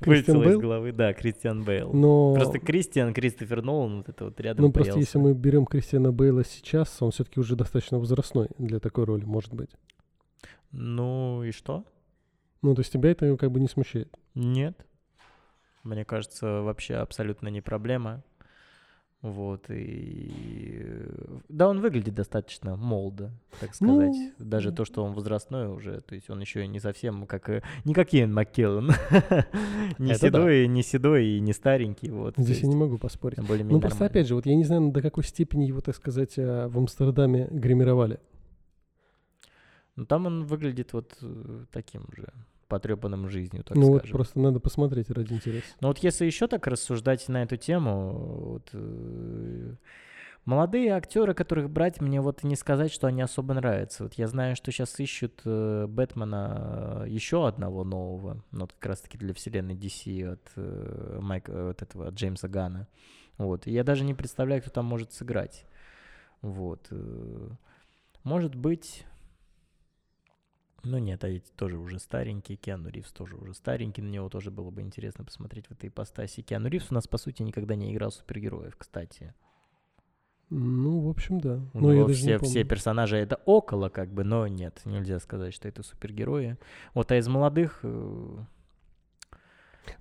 [0.00, 1.92] Кристиан Вылетело из головы, да, Кристиан Бейл.
[1.92, 5.18] Но, Просто Кристиан, Кристофер Нолан, вот это вот рядом ну просто если появился.
[5.18, 9.70] мы берем Кристиана Бейла сейчас, он все-таки уже достаточно возрастной для такой роли, может быть.
[10.70, 11.84] Ну и что?
[12.62, 14.14] Ну, то есть тебя это как бы не смущает.
[14.34, 14.86] Нет.
[15.82, 18.22] Мне кажется, вообще абсолютно не проблема.
[19.20, 20.78] Вот, и...
[20.80, 24.14] э, Да, он выглядит достаточно молодо, так сказать.
[24.14, 27.48] Ну, Даже то, что он возрастной уже, то есть он еще не совсем как...
[27.50, 28.86] э, Не как Иэн Маккеллен.
[29.98, 30.28] Не Это да.
[30.28, 32.34] седой, не седой и не старенький, вот.
[32.36, 33.38] Здесь я не могу поспорить.
[33.40, 34.10] более-менее Ну, просто нормально.
[34.20, 37.48] опять же, вот я не знаю, до какой степени его, так сказать, а, в Амстердаме
[37.50, 38.20] гримировали.
[39.96, 42.28] Ну, там он выглядит вот э, таким же,
[42.68, 44.16] потрепанным жизнью, так ну, вот скажем.
[44.16, 45.66] просто надо посмотреть ради интереса.
[45.80, 49.74] Но вот если еще так рассуждать на эту тему, вот, э,
[50.48, 54.04] Молодые актеры, которых брать, мне вот не сказать, что они особо нравятся.
[54.04, 58.86] Вот я знаю, что сейчас ищут э, Бэтмена э, еще одного нового, ну, вот как
[58.86, 62.88] раз-таки для вселенной DC от э, Майка, от этого, от Джеймса Гана.
[63.36, 63.66] Вот.
[63.66, 65.66] И я даже не представляю, кто там может сыграть.
[66.40, 66.86] Вот.
[66.92, 67.48] э.
[68.24, 69.04] Может быть...
[70.84, 74.50] Ну нет, а ведь тоже уже старенький, Киану Ривз тоже уже старенький, на него тоже
[74.50, 76.42] было бы интересно посмотреть в этой ипостаси.
[76.42, 79.34] Киану Ривз у нас, по сути, никогда не играл супергероев, кстати.
[80.50, 81.60] Ну, в общем, да.
[81.74, 82.50] У Но я него даже не все, помню.
[82.50, 86.56] все персонажи это около, как бы, но нет, нельзя сказать, что это супергерои.
[86.94, 87.80] Вот, а из молодых...
[87.82, 87.88] э,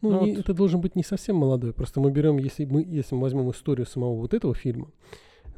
[0.02, 1.74] Ну, Ну не- вот- это должен быть не совсем молодой.
[1.74, 4.90] Просто мы берем, если мы, если мы возьмем историю самого вот этого фильма,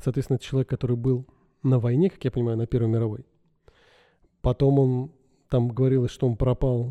[0.01, 1.25] соответственно, это человек, который был
[1.61, 3.25] на войне, как я понимаю, на Первой мировой.
[4.41, 5.11] Потом он,
[5.49, 6.89] там говорилось, что он пропал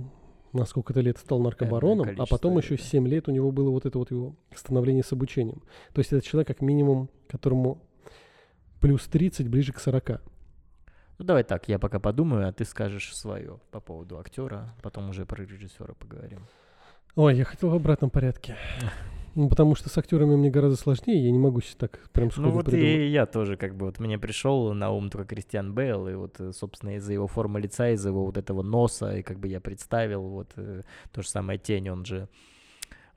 [0.53, 2.82] на сколько-то лет, стал наркобароном, а потом лет, еще да.
[2.82, 5.62] 7 лет у него было вот это вот его становление с обучением.
[5.92, 7.82] То есть это человек, как минимум, которому
[8.80, 10.22] плюс 30, ближе к 40.
[11.18, 15.26] Ну, давай так, я пока подумаю, а ты скажешь свое по поводу актера, потом уже
[15.26, 16.46] про режиссера поговорим.
[17.16, 18.57] Ой, я хотел в обратном порядке.
[19.35, 22.49] Ну, потому что с актерами мне гораздо сложнее, я не могу себе так прям сходу
[22.49, 22.89] Ну вот придумать.
[22.97, 26.41] и я тоже, как бы, вот мне пришел на ум только Кристиан Бейл, и вот,
[26.41, 29.61] э, собственно, из-за его формы лица, из-за его вот этого носа, и как бы я
[29.61, 32.29] представил, вот, э, то же самое тень, он же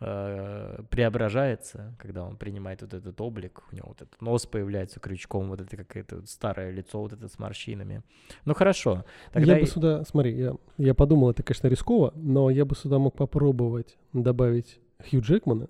[0.04, 5.50] э, преображается, когда он принимает вот этот облик, у него вот этот нос появляется крючком,
[5.50, 8.02] вот это какое-то вот старое лицо, вот это с морщинами.
[8.46, 12.50] Ну хорошо, тогда я бы и- сюда, смотри, я, я подумал, это, конечно, рисково, но
[12.50, 15.68] я бы сюда мог попробовать добавить Хью Джекмана.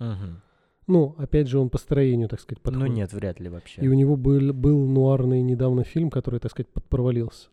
[0.00, 0.40] Мгм.
[0.86, 2.94] Ну, опять же, он по строению, так сказать, Ну подходит.
[2.96, 3.80] нет, вряд ли вообще.
[3.80, 7.48] И у него был, был нуарный недавно фильм, который, так сказать, подпровалился.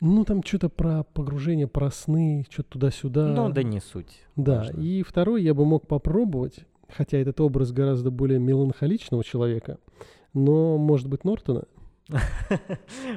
[0.00, 3.26] Ну, там что-то про погружение, про сны, что-то туда-сюда.
[3.28, 4.22] Ну да не суть.
[4.36, 4.80] Да, важно.
[4.80, 9.78] и второй я бы мог попробовать, хотя этот образ гораздо более меланхоличного человека,
[10.32, 11.64] но, может быть, Нортона?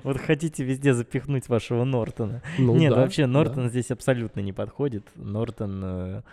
[0.03, 2.41] Вот хотите везде запихнуть вашего Нортона.
[2.59, 3.25] Ну, Нет, вообще.
[3.27, 5.03] Нортон здесь абсолютно не подходит.
[5.15, 6.23] Нортон...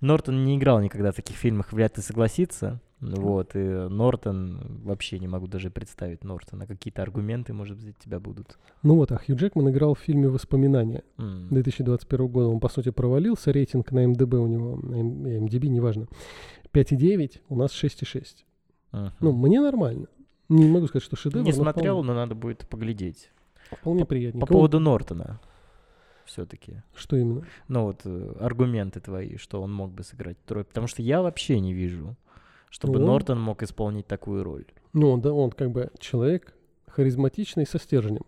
[0.00, 2.80] Нортон не играл никогда в таких фильмах, вряд ли согласится.
[3.00, 4.80] Вот, и Нортон...
[4.84, 6.66] Вообще не могу даже представить Нортона.
[6.66, 8.58] Какие-то аргументы, может быть, у тебя будут.
[8.82, 12.48] Ну вот, а Хью Джекман играл в фильме «Воспоминания» М, 2021 года.
[12.48, 13.52] Он, по сути, провалился.
[13.52, 16.06] Рейтинг на МДБ у него, на М- MDB, неважно,
[16.72, 18.44] 5,9, у нас 6,6.
[18.92, 19.12] мгм.
[19.20, 20.06] Ну, мне нормально.
[20.48, 23.30] Не могу сказать, что шедевр, Не но смотрел, вполне, но надо будет поглядеть.
[23.70, 24.46] вполне приятненько.
[24.46, 25.38] По поводу Нортона
[26.28, 26.82] все-таки.
[26.94, 27.44] Что именно?
[27.66, 30.64] Ну вот э, аргументы твои, что он мог бы сыграть трой.
[30.64, 32.16] Потому что я вообще не вижу,
[32.70, 34.66] чтобы Ну, он- Нортон мог исполнить такую роль.
[34.92, 36.54] Ну, он, да, он как бы человек
[36.86, 38.22] харизматичный со стержнем.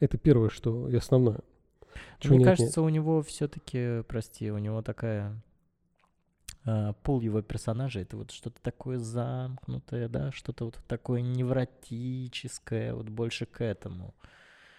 [0.00, 1.40] Это первое, что и основное.
[2.18, 5.40] Чего Мне не кажется, у него все-таки, прости, у него такая
[6.66, 13.08] а, пул его персонажей, это вот что-то такое замкнутое, да, что-то вот такое невротическое, вот
[13.08, 14.14] больше к этому.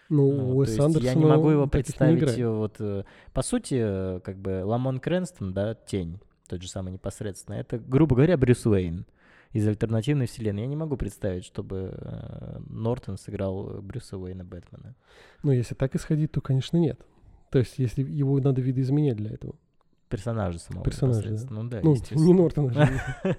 [0.10, 3.04] Ну, Ну, Уэс Андерсон, я не могу его представить, э, вот, э,
[3.34, 8.16] по сути, э, как бы Ламон Крэнстон, да, тень, тот же самый непосредственно, это, грубо
[8.16, 9.06] говоря, Брюс Уэйн
[9.52, 10.64] из альтернативной вселенной.
[10.64, 14.96] Я не могу представить, чтобы э, Нортон сыграл Брюса Уэйна Бэтмена.
[15.44, 17.00] Ну, если так исходить, то, конечно, нет.
[17.52, 19.56] То есть, если его надо видоизменять для этого.
[20.10, 21.48] Персонажа самого Персонажа, да.
[21.50, 22.90] Ну да, ну, не Нортона же.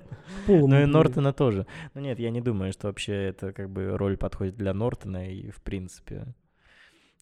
[0.49, 1.67] Ну и Нортона тоже.
[1.95, 5.51] Ну нет, я не думаю, что вообще это как бы роль подходит для Нортона и
[5.51, 6.35] в принципе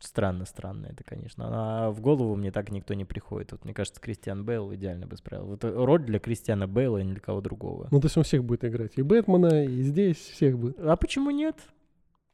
[0.05, 1.45] странно, странно это, конечно.
[1.49, 3.53] А в голову мне так никто не приходит.
[3.53, 5.47] Вот мне кажется, Кристиан Бейл идеально бы справил.
[5.47, 7.89] Вот роль для Кристиана Бейла и ни для кого другого.
[7.91, 8.93] Ну, то есть он всех будет играть.
[8.97, 10.79] И Бэтмена, и здесь всех будет.
[10.81, 11.57] А почему нет?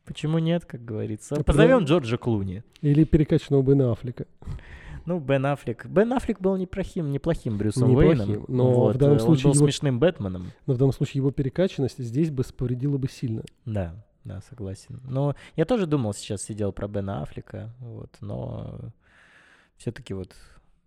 [0.05, 1.37] Почему нет, как говорится?
[1.37, 2.63] Ну, Позовем Джорджа Клуни.
[2.81, 4.27] Или перекачанного Бена Аффлека.
[5.07, 5.87] Ну, Бен Аффлек.
[5.87, 8.45] Бен Аффлек был неплохим, неплохим Брюсом Неплохим, Уэйном.
[8.49, 10.47] но Вот, в данном э, случае он был его- смешным Бэтменом.
[10.67, 13.43] Но в данном случае его перекачанность здесь бы повредила бы сильно.
[13.65, 13.95] Да,
[14.25, 15.01] да, согласен.
[15.05, 18.93] Но я тоже думал, сейчас сидел про Бена Аффлека, вот, но
[19.77, 20.35] все-таки вот,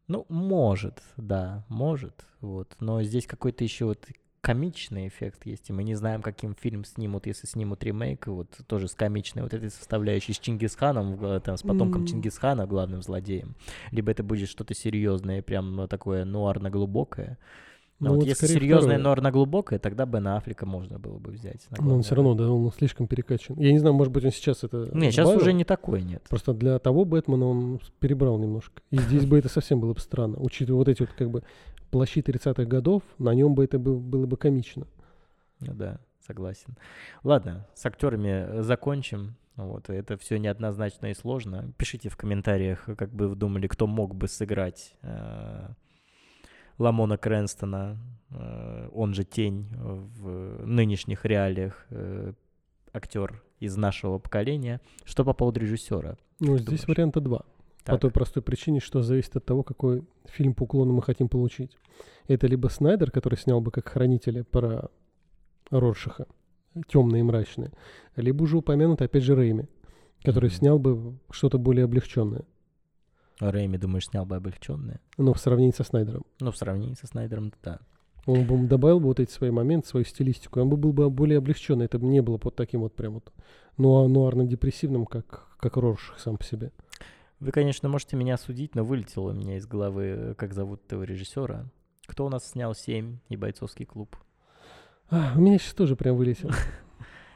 [0.08, 4.06] ну, может, да, может, вот, но здесь какой-то еще вот
[4.42, 8.90] комичный эффект есть, и мы не знаем, каким фильм снимут, если снимут ремейк, вот тоже
[8.90, 12.08] с комичной вот этой составляющей, с Чингисханом, там, с потомком М.
[12.08, 13.56] Чингисхана, главным злодеем,
[13.92, 17.38] либо это будет что-то серьезное, прям ну, такое нуарно-глубокое.
[18.04, 19.04] Но Ну, вот вот если серьезное второе.
[19.04, 21.66] нуарно-глубокое, тогда Бена Аффлека можно было бы взять.
[21.72, 23.56] на Но он главную все равно, да, он слишком перекачан.
[23.60, 26.24] Я не знаю, может быть, он сейчас это Не, сейчас уже не такой, нет.
[26.30, 28.82] Просто для того Бэтмена он перебрал немножко.
[28.91, 30.38] И здесь бы это совсем было бы странно.
[30.39, 31.43] Учитывая вот эти вот как бы
[31.91, 34.86] плащи 30-х годов, на нем бы это был- было бы комично.
[35.60, 36.76] Ну да, согласен.
[37.24, 39.36] Ладно, с актерами э, закончим.
[39.56, 41.72] Вот, это все неоднозначно и сложно.
[41.78, 45.68] Пишите в комментариях, как бы вы думали, кто мог бы сыграть э,
[46.84, 47.98] Ламона Крэнстона,
[48.32, 52.34] э, он же Тень в нынешних реалиях, э,
[52.94, 54.82] актер из нашего поколения.
[55.06, 56.18] Что по поводу режиссера?
[56.40, 56.88] Ну, здесь думаешь?
[56.88, 57.40] варианта два.
[57.86, 58.02] По Так.
[58.02, 61.78] той простой причине, что зависит от того, какой фильм по уклону мы хотим получить.
[62.28, 64.90] Это либо Снайдер, который снял бы как хранители про
[65.70, 66.26] Роршиха,
[66.88, 67.72] темные и мрачные,
[68.16, 69.66] либо уже упомянутый, опять же, Рэйми,
[70.24, 70.56] который Мгм.
[70.56, 72.44] снял бы что-то более облегченное.
[73.40, 75.00] Рэйми, думаешь, снял бы облегченное?
[75.18, 76.24] Но в сравнении со Снайдером.
[76.40, 77.80] Ну, в сравнении со Снайдером, да.
[78.26, 81.40] Он бы добавил бы вот эти свои моменты, свою стилистику, он бы был бы более
[81.40, 81.86] облегченный.
[81.86, 83.34] Это бы не было вот таким вот прям вот
[83.78, 86.72] ну, нуарно-депрессивным, как, как Рорших сам по себе.
[87.40, 91.04] Вы, конечно, можете меня судить, но вылетело у меня из головы, э, как зовут этого
[91.04, 91.66] режиссера.
[92.06, 94.16] Кто у нас снял «Семь» и «Бойцовский клуб»?
[95.10, 96.52] А, у меня сейчас тоже прям вылетел.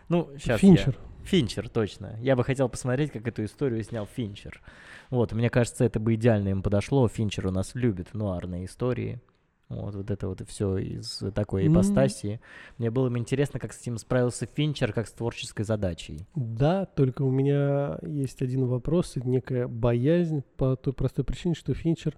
[0.09, 0.97] Ну, сейчас Финчер.
[1.27, 2.17] Финчер, точно.
[2.21, 4.61] Я бы хотел посмотреть, как эту историю снял Финчер.
[5.09, 7.07] Вот, мне кажется, это бы идеально им подошло.
[7.07, 9.21] Финчер у нас любит нуарные истории.
[9.69, 12.39] Вот, вот это вот все из такой ипостаси.
[12.77, 16.25] Мне было бы интересно, как с этим справился Финчер, как с творческой задачей.
[16.35, 21.73] Да, только у меня есть один вопрос и некая боязнь по той простой причине, что
[21.73, 22.15] Финчер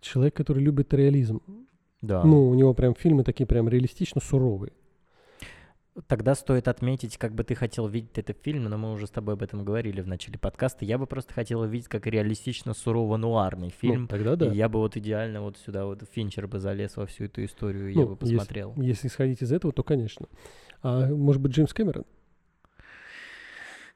[0.00, 1.40] человек, который любит реализм.
[2.02, 2.24] Да.
[2.24, 4.72] Ну, у него прям фильмы такие прям реалистично суровые.
[6.06, 9.34] Тогда стоит отметить, как бы ты хотел видеть этот фильм, но мы уже с тобой
[9.34, 10.86] об этом говорили в начале подкаста.
[10.86, 14.02] Я бы просто хотел видеть как реалистично сурово-нуарный фильм.
[14.02, 14.46] Ну, тогда да.
[14.46, 17.92] И я бы вот идеально вот сюда вот Финчер бы залез во всю эту историю,
[17.94, 18.74] Ну, я бы если- посмотрел.
[18.78, 20.28] Если исходить из этого, то, конечно.
[20.82, 22.04] А может быть, Джеймс Кэмерон?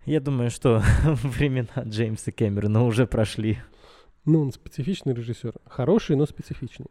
[0.05, 3.59] Я думаю, что времена Джеймса Кэмерона уже прошли.
[4.27, 5.55] Ну, он специфичный режиссер.
[5.65, 6.87] Хороший, но специфичный.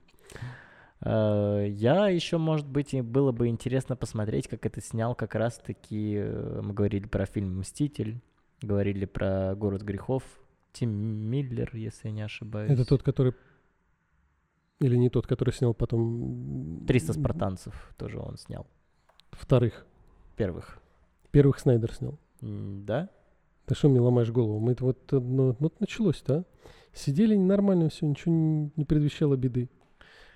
[1.01, 6.15] Э, Я еще, может быть, и было бы интересно посмотреть, как это снял как раз-таки,
[6.17, 8.21] э, мы говорили про фильм «Мститель»,
[8.61, 10.23] говорили про «Город грехов»,
[10.71, 12.71] Тим Миллер, если я не ошибаюсь.
[12.71, 13.33] Это тот, который...
[14.81, 16.83] Или не тот, который снял потом...
[16.85, 18.67] «300 спартанцев» тоже он снял.
[19.31, 19.85] Вторых.
[20.35, 20.79] Первых.
[21.31, 22.19] Первых Снайдер снял.
[22.41, 23.09] Да?
[23.65, 24.59] Ты что мне ломаешь голову?
[24.59, 26.43] Мы это вот, ну, вот началось-то, а?
[26.93, 29.69] Сидели нормально все, ничего не, не предвещало беды.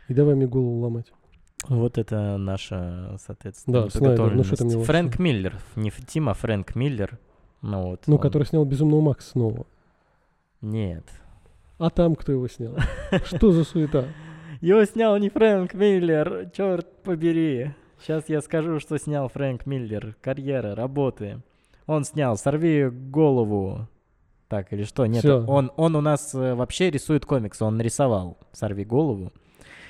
[0.10, 1.12] И давай мне голову ломать.
[1.68, 5.20] Вот это наша, соответственно, Да, Снайдер, ну что мне Фрэнк?
[5.20, 7.18] Миллер, не Тим, а Фрэнк Миллер.
[7.62, 8.02] Ну вот.
[8.08, 9.66] Ну, он- который снял «Безумного Макса» снова.
[10.62, 11.06] Нет.
[11.78, 12.76] А там кто его снял?
[13.26, 14.06] Что за суета?
[14.62, 17.74] Его снял не Фрэнк Миллер, черт побери.
[18.02, 20.16] Сейчас я скажу, что снял Фрэнк Миллер.
[20.22, 21.42] Карьера, работы.
[21.86, 23.88] Он снял «Сорви голову».
[24.48, 25.06] Так, или что?
[25.06, 25.46] Нет, Всё.
[25.46, 27.64] он, он у нас э, вообще рисует комиксы.
[27.64, 29.32] Он нарисовал «Сорви голову».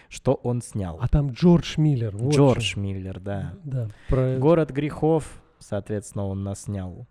[0.10, 0.98] Что он снял?
[1.00, 2.16] А там Джордж Миллер.
[2.18, 2.80] вот Джордж что.
[2.80, 3.54] Миллер, да.
[3.64, 4.38] Да, про...
[4.38, 7.08] «Город грехов», соответственно, он нас снял.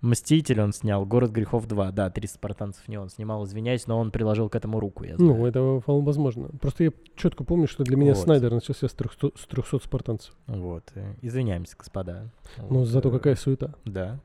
[0.00, 1.92] «Мститель» он снял, «Город грехов 2».
[1.92, 5.34] Да, «300 спартанцев» не он снимал, извиняюсь, но он приложил к этому руку, я знаю.
[5.34, 6.48] Ну, это вполне возможно.
[6.60, 8.22] Просто я четко помню, что для меня Вот.
[8.22, 10.34] Снайдер начался с 300, с 300 спартанцев.
[10.48, 10.90] Вот.
[10.96, 12.30] э, Извиняемся, господа.
[12.58, 13.74] Но Вот, зато э, какая суета.
[13.84, 14.18] Да.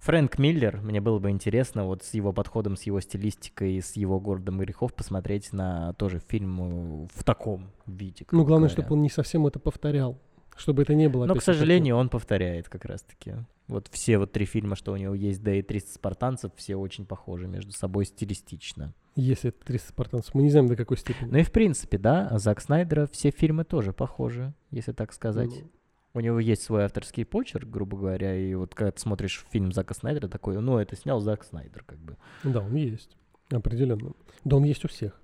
[0.00, 4.18] Фрэнк Миллер, мне было бы интересно вот с его подходом, с его стилистикой, с его
[4.18, 8.24] городом грехов посмотреть на тоже фильм э, в таком виде.
[8.30, 8.82] Ну, главное, говоря.
[8.82, 10.18] чтобы он не совсем это повторял.
[10.56, 11.26] Чтобы это не было...
[11.26, 13.34] Но, к сожалению, он повторяет как раз-таки.
[13.68, 17.06] Вот все вот три фильма, что у него есть, да и 300 спартанцев, все очень
[17.06, 18.94] похожи между собой стилистично.
[19.16, 20.34] Если это 300 спартанцев.
[20.34, 21.30] Мы не знаем, до какой степени.
[21.30, 25.50] Ну и в принципе, да, Зак Снайдера все фильмы тоже похожи, если так сказать.
[25.50, 25.70] Ну,
[26.12, 29.94] У него есть свой авторский почерк, грубо говоря, и вот когда ты смотришь фильм Зака
[29.94, 32.16] Снайдера, такой, ну, это снял Зак Снайдер, как бы.
[32.42, 33.16] Да, он есть.
[33.50, 34.12] Определенно.
[34.44, 35.20] Да, он есть у всех.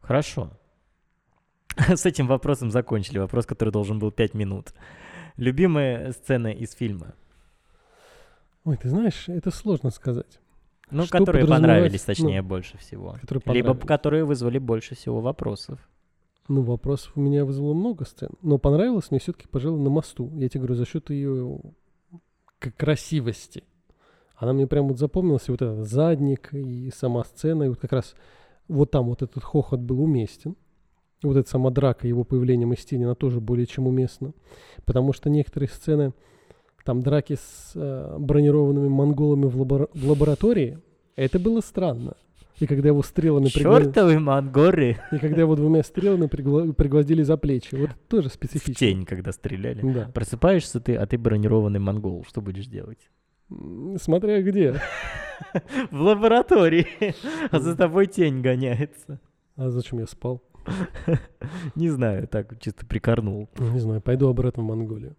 [0.00, 0.52] Хорошо.
[1.76, 3.18] С этим вопросом закончили.
[3.18, 4.72] Вопрос, который должен был 5 минут.
[5.36, 7.14] Любимая сцена из фильма?
[8.64, 10.38] Ой, ты знаешь, это сложно сказать.
[10.90, 13.16] Ну, Что которые подразумевать- понравились, точнее, больше всего.
[13.20, 15.80] Которые Либо которые вызвали больше всего вопросов.
[16.48, 18.30] Ну, вопросов у меня вызвало много сцен.
[18.42, 20.30] Но понравилось мне все-таки, пожалуй, на мосту.
[20.36, 21.60] Я тебе говорю, за счет ее
[22.58, 23.64] красивости.
[24.36, 27.92] Она мне прям вот запомнилась, и вот этот задник, и сама сцена, и вот как
[27.92, 28.14] раз
[28.68, 30.56] вот там вот этот хохот был уместен.
[31.22, 34.34] Вот эта сама драка его появлением из тени, она тоже более чем уместна.
[34.84, 36.12] Потому что некоторые сцены,
[36.84, 40.78] там драки с э, бронированными монголами в, лабора- в лаборатории,
[41.16, 42.16] это было странно.
[42.60, 44.98] И когда его стрелами Чёртовы монгоры!
[45.10, 47.74] и когда его двумя стрелами пригла- пригвоздили за плечи.
[47.74, 48.74] Вот тоже В специфично.
[48.74, 49.80] тень, когда стреляли.
[49.92, 50.10] Да.
[50.14, 52.24] Просыпаешься ты, а ты бронированный монгол.
[52.28, 53.10] Что будешь делать?
[54.00, 54.80] Смотря где.
[55.90, 56.86] В лаборатории.
[57.50, 59.20] А за тобой тень гоняется.
[59.56, 60.42] А зачем я спал?
[61.74, 63.48] Не знаю, так чисто прикорнул.
[63.58, 65.16] Ну, Не знаю, пойду обратно в Монголию.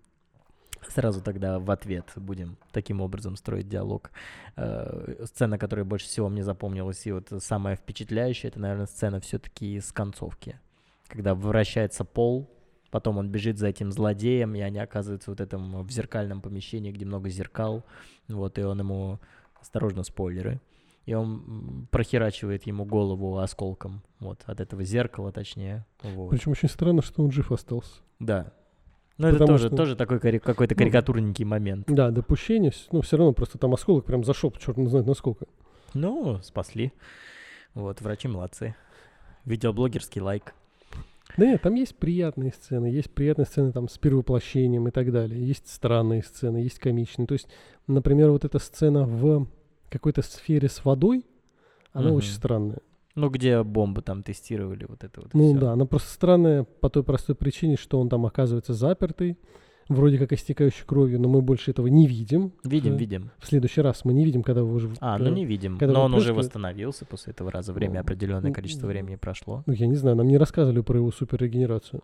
[0.89, 4.11] Сразу тогда в ответ будем таким образом строить диалог.
[4.55, 9.79] Э, сцена, которая больше всего мне запомнилась, и вот самая впечатляющая, это, наверное, сцена все-таки
[9.79, 10.59] с концовки.
[11.07, 12.49] Когда вращается пол,
[12.91, 17.05] потом он бежит за этим злодеем, и они оказываются вот этом в зеркальном помещении, где
[17.05, 17.83] много зеркал,
[18.27, 19.19] вот, и он ему,
[19.59, 20.61] осторожно, спойлеры,
[21.05, 25.85] и он прохерачивает ему голову осколком, вот, от этого зеркала, точнее.
[26.03, 26.29] Вот.
[26.29, 28.01] Причем очень странно, что он жив остался.
[28.19, 28.53] Да.
[29.17, 29.77] Ну, это тоже, что...
[29.77, 30.39] тоже такой кари...
[30.39, 31.85] какой-то ну, карикатурненький момент.
[31.87, 35.45] Да, допущение, ну, все равно просто там осколок прям зашел, черт не знает насколько.
[35.93, 36.91] Ну, спасли.
[37.73, 38.75] Вот, врачи молодцы.
[39.45, 40.53] Видеоблогерский лайк.
[41.37, 45.45] Да нет, там есть приятные сцены, есть приятные сцены там с перевоплощением и так далее.
[45.45, 47.27] Есть странные сцены, есть комичные.
[47.27, 47.47] То есть,
[47.87, 49.47] например, вот эта сцена в
[49.89, 51.25] какой-то сфере с водой,
[51.93, 52.17] она угу.
[52.17, 52.79] очень странная.
[53.15, 55.33] Ну, где бомбы там тестировали, вот это вот.
[55.33, 55.59] Ну всё.
[55.59, 59.37] да, она просто странная по той простой причине, что он там оказывается запертый,
[59.87, 62.51] вроде как истекающий кровью, но мы больше этого не видим.
[62.65, 63.31] Видим, в, видим.
[63.39, 64.91] В следующий раз мы не видим, когда его уже...
[64.99, 65.77] А, ну не видим.
[65.77, 69.63] Когда но он уже восстановился после этого раза, время, ну, определенное количество времени прошло.
[69.65, 72.01] Ну, я не знаю, нам не рассказывали про его суперрегенерацию.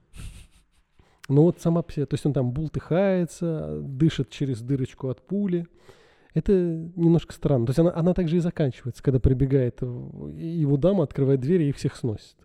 [1.28, 5.68] Ну вот сама то есть он там бултыхается, дышит через дырочку от пули.
[6.34, 7.66] Это немножко странно.
[7.66, 11.76] То есть она, она также и заканчивается, когда прибегает его дама, открывает дверь и их
[11.76, 12.36] всех сносит.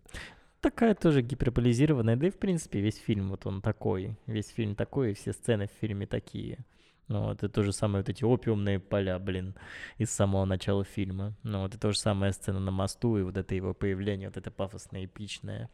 [0.61, 4.16] Такая тоже гиперполизированная, да и в принципе весь фильм вот он такой.
[4.26, 6.64] Весь фильм такой, и все сцены в фильме такие.
[7.09, 9.55] Ну, вот это то же самое, вот эти опиумные поля, блин,
[9.97, 11.37] из самого начала фильма.
[11.45, 14.37] Ну, вот это то же самая сцена на мосту, и вот это его появление, вот
[14.37, 15.70] это пафосное, эпичное.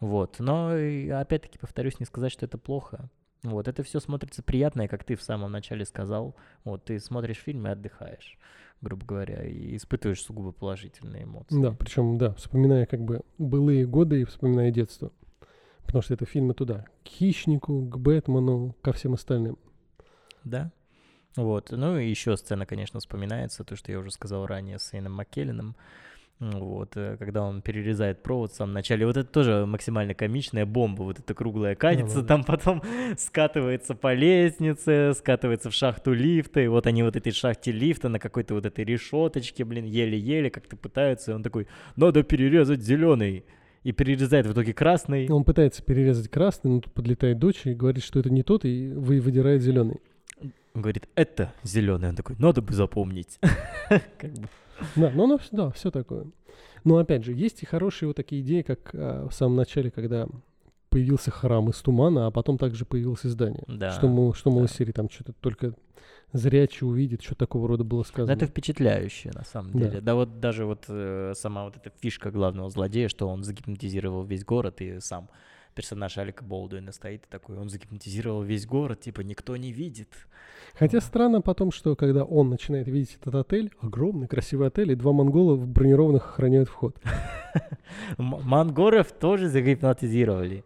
[0.00, 0.40] Вот.
[0.40, 0.72] Но,
[1.18, 3.08] опять-таки, повторюсь, не сказать, что это плохо.
[3.44, 6.34] Вот, это все смотрится приятно, и как ты в самом начале сказал,
[6.64, 8.38] вот, ты смотришь фильм и отдыхаешь,
[8.80, 11.60] грубо говоря, и испытываешь сугубо положительные эмоции.
[11.60, 15.12] Да, причем, да, вспоминая как бы былые годы и вспоминая детство.
[15.84, 19.58] Потому что это фильмы туда, к Хищнику, к Бэтмену, ко всем остальным.
[20.42, 20.72] Да.
[21.36, 21.70] Вот.
[21.70, 25.76] Ну и еще сцена, конечно, вспоминается, то, что я уже сказал ранее с Эйном Маккелленом.
[26.52, 29.06] Вот, э, когда он перерезает провод в самом начале.
[29.06, 31.02] Вот это тоже максимально комичная бомба.
[31.02, 32.82] Вот эта круглая катится, там потом
[33.18, 36.60] скатывается по лестнице, скатывается в шахту лифта.
[36.60, 40.76] И вот они вот этой шахте лифта на какой-то вот этой решеточке, блин, еле-еле как-то
[40.76, 41.32] пытаются.
[41.32, 41.66] И он такой,
[41.96, 43.44] надо перерезать зеленый.
[43.82, 45.28] И перерезает в итоге красный.
[45.28, 48.88] Он пытается перерезать красный, но тут подлетает дочь и говорит, что это не тот, и
[48.88, 50.00] вы выдирает зеленый.
[50.74, 52.08] Он говорит, это зеленый.
[52.08, 53.38] Он такой, надо бы запомнить.
[54.18, 54.48] Как бы.
[54.96, 56.26] Да, ну, ну да, все такое.
[56.84, 60.28] Но опять же, есть и хорошие вот такие идеи, как а, в самом начале, когда
[60.90, 63.64] появился храм из тумана, а потом также появилось здание.
[63.66, 63.90] Да.
[63.90, 64.66] Что, мол, что, да.
[64.68, 65.74] серии там что-то только
[66.32, 68.32] зрячий увидит, что такого рода было сказано.
[68.32, 69.92] это впечатляюще, на самом деле.
[69.92, 74.24] Да, да вот даже вот э, сама вот эта фишка главного злодея, что он загипнотизировал
[74.24, 75.30] весь город и сам
[75.74, 80.08] персонаж Алика Болдуина стоит такой, он загипнотизировал весь город, типа никто не видит.
[80.74, 85.12] Хотя странно потом, что когда он начинает видеть этот отель, огромный красивый отель, и два
[85.12, 86.96] монгола в бронированных охраняют вход.
[88.18, 90.64] Монгоров тоже загипнотизировали.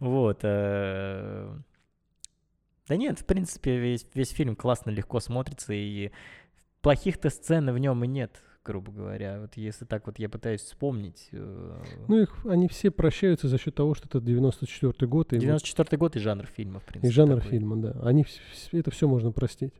[0.00, 0.40] Вот.
[0.42, 1.54] Э,
[2.88, 6.10] да нет, в принципе, весь, весь фильм классно, легко смотрится, и
[6.80, 9.40] плохих-то сцен в нем и нет грубо говоря.
[9.40, 11.28] Вот если так вот я пытаюсь вспомнить.
[11.32, 11.82] Э...
[12.08, 15.32] Ну, их, они все прощаются за счет того, что это 94-й год.
[15.32, 15.98] 94-й вот...
[15.98, 17.08] год и жанр фильма, в принципе.
[17.08, 17.50] И жанр такой.
[17.50, 18.00] фильма, да.
[18.02, 18.26] Они,
[18.72, 19.72] это все можно простить.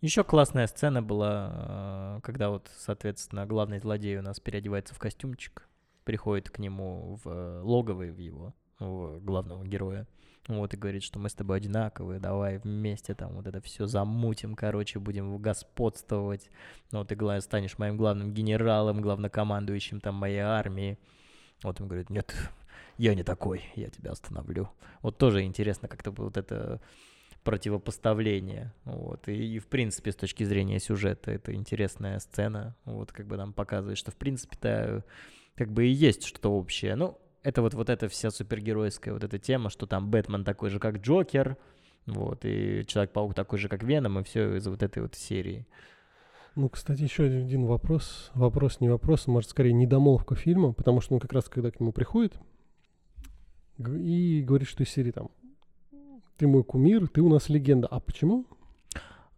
[0.00, 5.68] Еще классная сцена была, э, когда вот, соответственно, главный злодей у нас переодевается в костюмчик,
[6.04, 10.06] приходит к нему в э, логовый в его, в главного героя.
[10.48, 14.54] Вот, и говорит, что мы с тобой одинаковые, давай вместе там вот это все замутим,
[14.54, 16.48] короче, будем господствовать.
[16.90, 20.98] Ну, ты станешь моим главным генералом, главнокомандующим там моей армии.
[21.62, 22.34] Вот он говорит, нет,
[22.96, 24.70] я не такой, я тебя остановлю.
[25.02, 26.80] Вот тоже интересно как-то вот это
[27.44, 28.72] противопоставление.
[28.84, 29.28] Вот.
[29.28, 32.74] И, и, в принципе, с точки зрения сюжета, это интересная сцена.
[32.86, 35.04] Вот, как бы нам показывает, что, в принципе-то,
[35.56, 36.94] как бы и есть что-то общее.
[36.94, 37.18] Ну,
[37.48, 40.98] это вот, вот эта вся супергеройская вот эта тема, что там Бэтмен такой же, как
[40.98, 41.56] Джокер,
[42.06, 45.66] вот, и Человек-паук такой же, как Веном, и все из вот этой вот серии.
[46.54, 48.30] Ну, кстати, еще один вопрос.
[48.34, 51.80] Вопрос не вопрос, а может, скорее недомолвка фильма, потому что он как раз, когда к
[51.80, 52.38] нему приходит
[53.78, 55.30] и говорит, что из серии там
[56.36, 57.86] «Ты мой кумир, ты у нас легенда».
[57.86, 58.44] А почему?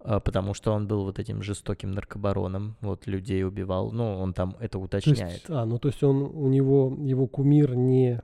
[0.03, 4.57] А, потому что он был вот этим жестоким наркобароном, вот людей убивал, ну, он там
[4.59, 5.21] это уточняет.
[5.21, 8.23] есть, а, ну, то есть он, у него, его кумир не,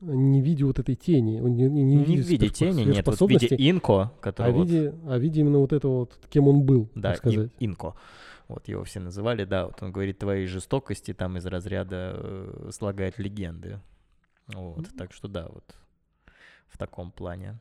[0.00, 3.06] не в виде вот этой тени, он не, не, не, не в виде тени, нет,
[3.06, 4.68] вот в виде инко, который а, вот...
[4.68, 7.50] виде, а виде именно вот этого вот, кем он был, да, так сказать.
[7.60, 7.94] инко.
[8.48, 13.18] Вот его все называли, да, вот он говорит, твои жестокости там из разряда э, слагает
[13.18, 13.80] легенды.
[14.46, 14.96] Вот, mm-hmm.
[14.96, 15.74] так что да, вот
[16.68, 17.58] в таком плане.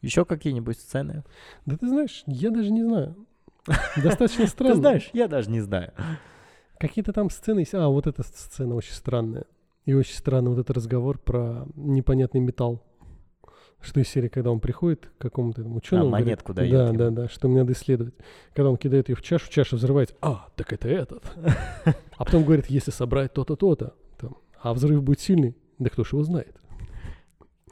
[0.00, 1.24] Еще какие-нибудь сцены?
[1.66, 3.16] Да ты знаешь, я даже не знаю.
[3.96, 4.74] Достаточно странно.
[4.74, 5.92] Ты знаешь, я даже не знаю.
[6.78, 7.74] Какие-то там сцены есть.
[7.74, 9.44] А, вот эта сцена очень странная.
[9.84, 12.84] И очень странный вот этот разговор про непонятный металл.
[13.80, 16.08] Что из серии, когда он приходит к какому-то ученому.
[16.08, 16.98] А, монетку говорит, дает Да, ему.
[17.16, 18.14] да, да, что мне надо исследовать.
[18.52, 20.14] Когда он кидает ее в чашу, чаша взрывается.
[20.20, 21.24] А, так это этот.
[22.16, 23.94] А потом говорит, если собрать то-то, то-то.
[24.60, 25.56] А взрыв будет сильный.
[25.78, 26.56] Да кто ж его знает.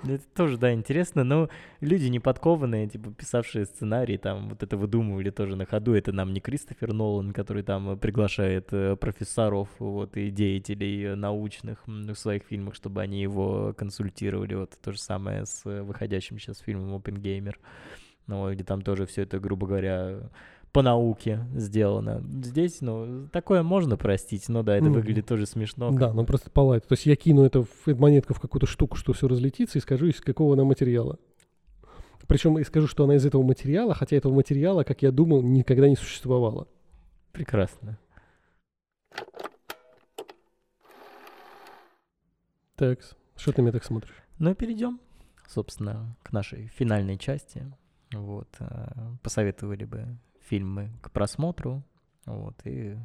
[0.05, 1.49] Это тоже, да, интересно, но
[1.80, 5.94] люди не подкованные, типа, писавшие сценарий, там, вот это выдумывали тоже на ходу.
[5.94, 11.86] Это нам не Кристофер Нолан, который там приглашает э, профессоров, вот, и деятелей э, научных
[11.86, 14.55] в своих фильмах, чтобы они его консультировали.
[14.55, 17.59] Вот то же самое с э, выходящим сейчас фильмом «Опенгеймер»,
[18.26, 20.30] ну, где там тоже все это, грубо говоря,
[20.73, 22.23] по науке сделано.
[22.43, 25.91] Здесь, ну, такое можно простить, но да, это Ну, выглядит тоже смешно.
[25.91, 26.89] Да, ну просто по лайту.
[26.89, 29.81] То есть я кину это в эту монетку в какую-то штуку, что все разлетится, и
[29.81, 31.19] скажу, из какого она материала.
[32.27, 35.89] Причем и скажу, что она из этого материала, хотя этого материала, как я думал, никогда
[35.89, 36.67] не существовало.
[37.33, 37.99] Прекрасно.
[42.75, 43.01] Так,
[43.37, 44.23] что ты мне так смотришь?
[44.39, 45.01] Ну, перейдем,
[45.49, 47.73] собственно, к нашей финальной части.
[48.12, 48.89] Вот, э,
[49.23, 51.82] посоветовали бы фильмы к просмотру.
[52.24, 52.97] Вот, и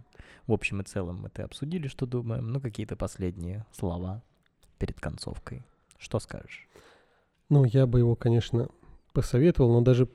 [0.47, 2.47] в общем и целом мы это обсудили, что думаем.
[2.47, 4.23] Ну, какие-то последние слова
[4.79, 5.63] перед концовкой.
[5.97, 6.67] Что скажешь?
[7.49, 8.69] Ну, я бы его, конечно,
[9.13, 10.09] посоветовал, но даже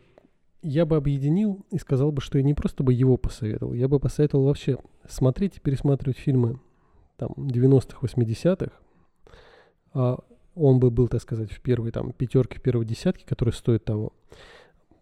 [0.62, 4.00] я бы объединил и сказал бы, что я не просто бы его посоветовал, я бы
[4.00, 6.58] посоветовал вообще смотреть и пересматривать фильмы
[7.16, 8.72] там 90-х, 80-х.
[9.92, 10.18] А
[10.54, 14.12] он бы был, так сказать, в первой там пятерке, в первой десятке, которые стоят того.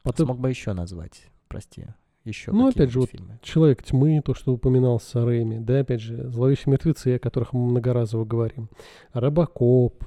[0.03, 1.87] Потом Смог бы еще назвать, прости,
[2.25, 3.39] еще Ну, опять же, какие-нибудь вот фильмы.
[3.43, 8.25] Человек тьмы, то, что упоминался Рэми, да, опять же, зловещие мертвецы, о которых мы многоразово
[8.25, 8.69] говорим.
[9.13, 10.05] Робокоп,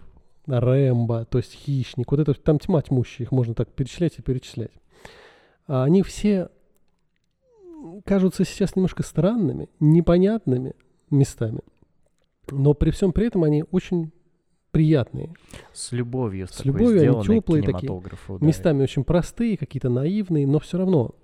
[0.47, 2.11] Рэмбо, то есть хищник.
[2.11, 4.72] Вот это там тьма тьмущая, их можно так перечислять и перечислять.
[5.68, 6.49] А они все
[8.05, 10.74] кажутся сейчас немножко странными, непонятными
[11.11, 11.61] местами.
[12.49, 14.11] Но при всем при этом они очень
[14.72, 15.34] приятные.
[15.74, 18.45] С любовью, с, любовью, они тёплые такие, да.
[18.45, 21.15] местами очень простые, какие-то наивные, но все равно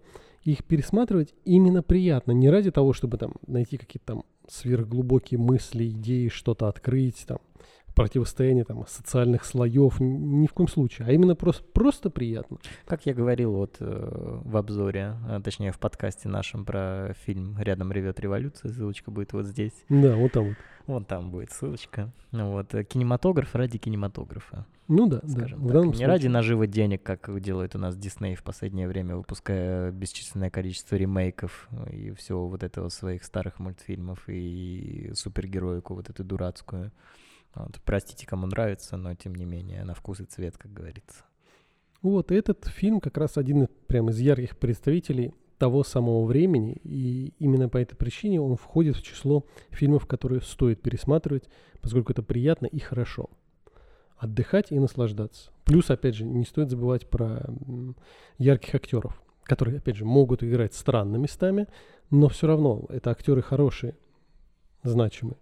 [0.45, 2.31] их пересматривать именно приятно.
[2.31, 7.39] Не ради того, чтобы там найти какие-то там сверхглубокие мысли, идеи, что-то открыть, там,
[7.95, 12.57] противостояние там социальных слоев, ни в коем случае, а именно просто, просто приятно.
[12.85, 17.91] Как я говорил вот э, в обзоре, а, точнее в подкасте нашем про фильм «Рядом
[17.91, 19.73] ревет революция», ссылочка будет вот здесь.
[19.89, 20.57] Да, вот там вот.
[20.85, 22.11] Вон там будет ссылочка.
[22.31, 25.27] Ну Вот, э, кинематограф ради кинематографа, Ну да, да.
[25.29, 25.77] скажем В так.
[25.77, 26.07] Не случае.
[26.07, 31.69] ради наживы денег, как делает у нас Дисней в последнее время, выпуская бесчисленное количество ремейков
[31.89, 36.91] и всего вот этого своих старых мультфильмов и супергероику вот эту дурацкую.
[37.55, 41.23] Вот, простите, кому нравится, но тем не менее, на вкус и цвет, как говорится.
[42.01, 47.69] Вот этот фильм как раз один прям из ярких представителей того самого времени, и именно
[47.69, 51.47] по этой причине он входит в число фильмов, которые стоит пересматривать,
[51.81, 53.29] поскольку это приятно и хорошо.
[54.17, 55.51] Отдыхать и наслаждаться.
[55.63, 57.49] Плюс, опять же, не стоит забывать про
[58.37, 61.67] ярких актеров, которые, опять же, могут играть странно местами,
[62.09, 63.95] но все равно это актеры хорошие,
[64.83, 65.37] значимые.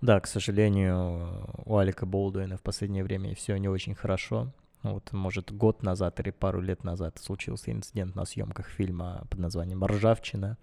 [0.00, 4.52] Да, к сожалению, у Алика Болдуина в последнее время все не очень хорошо.
[4.82, 9.84] Вот, может, год назад или пару лет назад случился инцидент на съемках фильма под названием
[9.84, 10.58] «Ржавчина».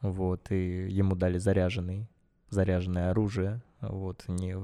[0.00, 2.08] Вот, и ему дали заряженный,
[2.48, 3.62] заряженное оружие.
[3.80, 4.56] Вот, не...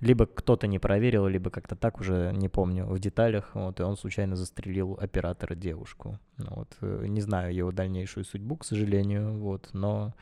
[0.00, 3.50] Либо кто-то не проверил, либо как-то так уже, не помню, в деталях.
[3.54, 6.18] Вот, и он случайно застрелил оператора девушку.
[6.36, 10.14] Ну, вот, э, не знаю его дальнейшую судьбу, к сожалению, вот, но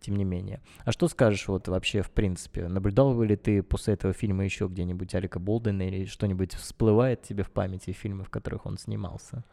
[0.00, 0.60] тем не менее.
[0.84, 2.68] А что скажешь вот вообще в принципе?
[2.68, 7.50] Наблюдал ли ты после этого фильма еще где-нибудь Алика Болдена или что-нибудь всплывает тебе в
[7.50, 9.44] памяти фильмы, в которых он снимался?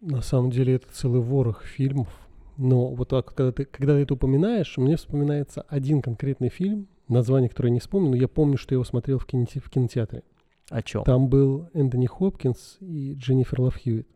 [0.00, 2.08] На самом деле это целый ворох фильмов.
[2.56, 7.48] Но вот так, когда ты, когда ты это упоминаешь, мне вспоминается один конкретный фильм, название
[7.48, 10.22] которое я не вспомню, но я помню, что я его смотрел в, киноте- в кинотеатре.
[10.68, 11.04] О чем?
[11.04, 14.08] Там был Энтони Хопкинс и Дженнифер Лав Хьюитт.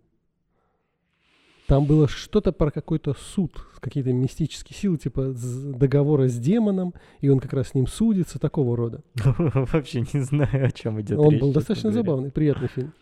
[1.69, 5.33] Там было что-то про какой-то суд, какие-то мистические силы, типа
[5.79, 9.03] договора с демоном, и он как раз с ним судится, такого рода.
[9.25, 11.41] Вообще не знаю, о чем идет он речь.
[11.41, 12.05] был честно достаточно говоря.
[12.05, 12.93] забавный, приятный фильм.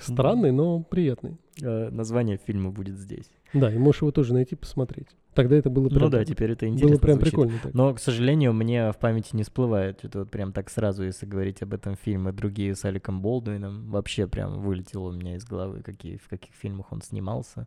[0.00, 1.36] Странный, но приятный.
[1.60, 3.28] Э, Название фильма будет здесь.
[3.52, 5.08] Да, и можешь его тоже найти, посмотреть.
[5.34, 7.32] Тогда это было прям, Ну да, теперь это интересно было прям звучит.
[7.32, 7.58] прикольно.
[7.62, 7.74] так.
[7.74, 10.04] Но, к сожалению, мне в памяти не всплывает.
[10.04, 14.26] Это вот прям так сразу, если говорить об этом фильме, другие с Аликом Болдуином, вообще
[14.28, 17.66] прям вылетело у меня из головы, какие, в каких фильмах он снимался.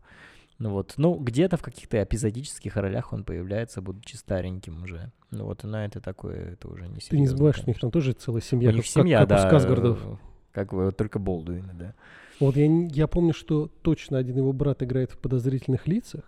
[0.63, 5.11] Ну вот, ну где-то в каких-то эпизодических ролях он появляется, будучи стареньким уже.
[5.29, 7.81] Ну вот, но это такое, это уже не Ты не серьезно, забываешь, у них конечно.
[7.81, 8.69] там тоже целая семья.
[8.69, 9.45] У них как- семья, как, как да.
[9.45, 10.19] у Сказгардов.
[10.53, 11.95] как вы, вот только Болдуины, да.
[12.39, 16.23] Вот я, я помню, что точно один его брат играет в подозрительных лицах,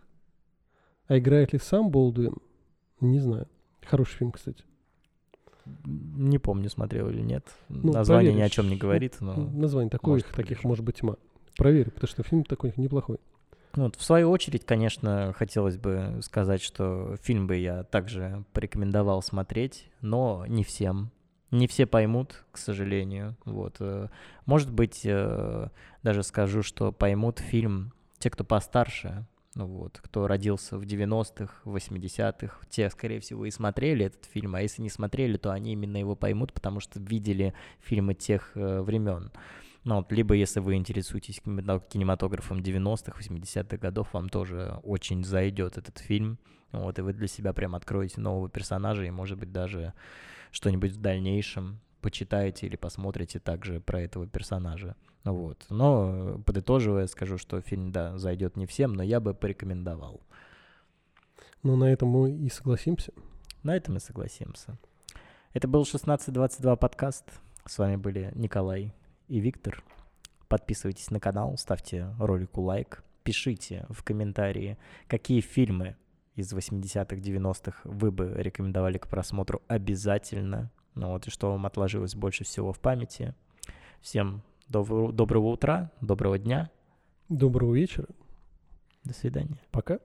[1.07, 2.35] а играет ли сам Болдуин,
[2.99, 3.47] не знаю.
[3.85, 4.65] Хороший фильм, кстати.
[5.85, 7.47] Не помню, смотрел или нет.
[7.69, 8.53] Ну, Название ни о проверишь.
[8.53, 9.33] чем не Ну, говорит, но...
[9.33, 10.67] Название такое, может, их таких проверю.
[10.67, 11.15] может быть тьма.
[11.57, 13.17] Проверь, потому что фильм такой неплохой.
[13.75, 19.89] Ну, в свою очередь, конечно, хотелось бы сказать, что фильм бы я также порекомендовал смотреть,
[20.01, 21.11] но не всем.
[21.51, 23.35] Не все поймут, к сожалению.
[23.45, 23.77] Вот.
[23.79, 24.07] э,
[24.45, 25.69] Может быть, э,
[26.03, 29.25] даже скажу, что поймут фильм те, кто постарше,
[29.55, 34.61] ну вот, кто родился в 90-х, 80-х, те, скорее всего, и смотрели этот фильм, а
[34.61, 39.31] если не смотрели, то они именно его поймут, потому что видели фильмы тех э, времен.
[39.85, 45.77] Ну, вот, либо если вы интересуетесь кинемато- кинематографом 90-х, 80-х годов, вам тоже очень зайдет
[45.77, 46.39] этот фильм.
[46.71, 49.93] Вот, и вы для себя прям откроете нового персонажа, и, может быть, даже
[50.51, 54.95] что-нибудь в дальнейшем почитаете или посмотрите также про этого персонажа.
[55.23, 55.65] Ну Вот.
[55.69, 60.21] Но, э, подытоживая, скажу, что фильм, да, зайдет не всем, но я бы порекомендовал.
[61.61, 63.11] Но на этом мы и согласимся.
[63.63, 64.77] На этом мы согласимся.
[65.53, 67.25] Это был 1622 подкаст.
[67.65, 68.93] С вами были Николай
[69.27, 69.83] и Виктор.
[70.47, 74.77] Подписывайтесь на канал, ставьте ролику лайк, пишите в комментарии,
[75.07, 75.95] какие фильмы
[76.35, 80.71] из 80-х, 90-х вы бы рекомендовали к просмотру обязательно.
[80.93, 83.33] Ну вот, и что вам отложилось больше всего в памяти.
[84.01, 86.69] Всем доброго, доброго утра, доброго дня.
[87.29, 88.07] Доброго вечера.
[89.03, 89.59] До свидания.
[89.71, 89.99] Пока.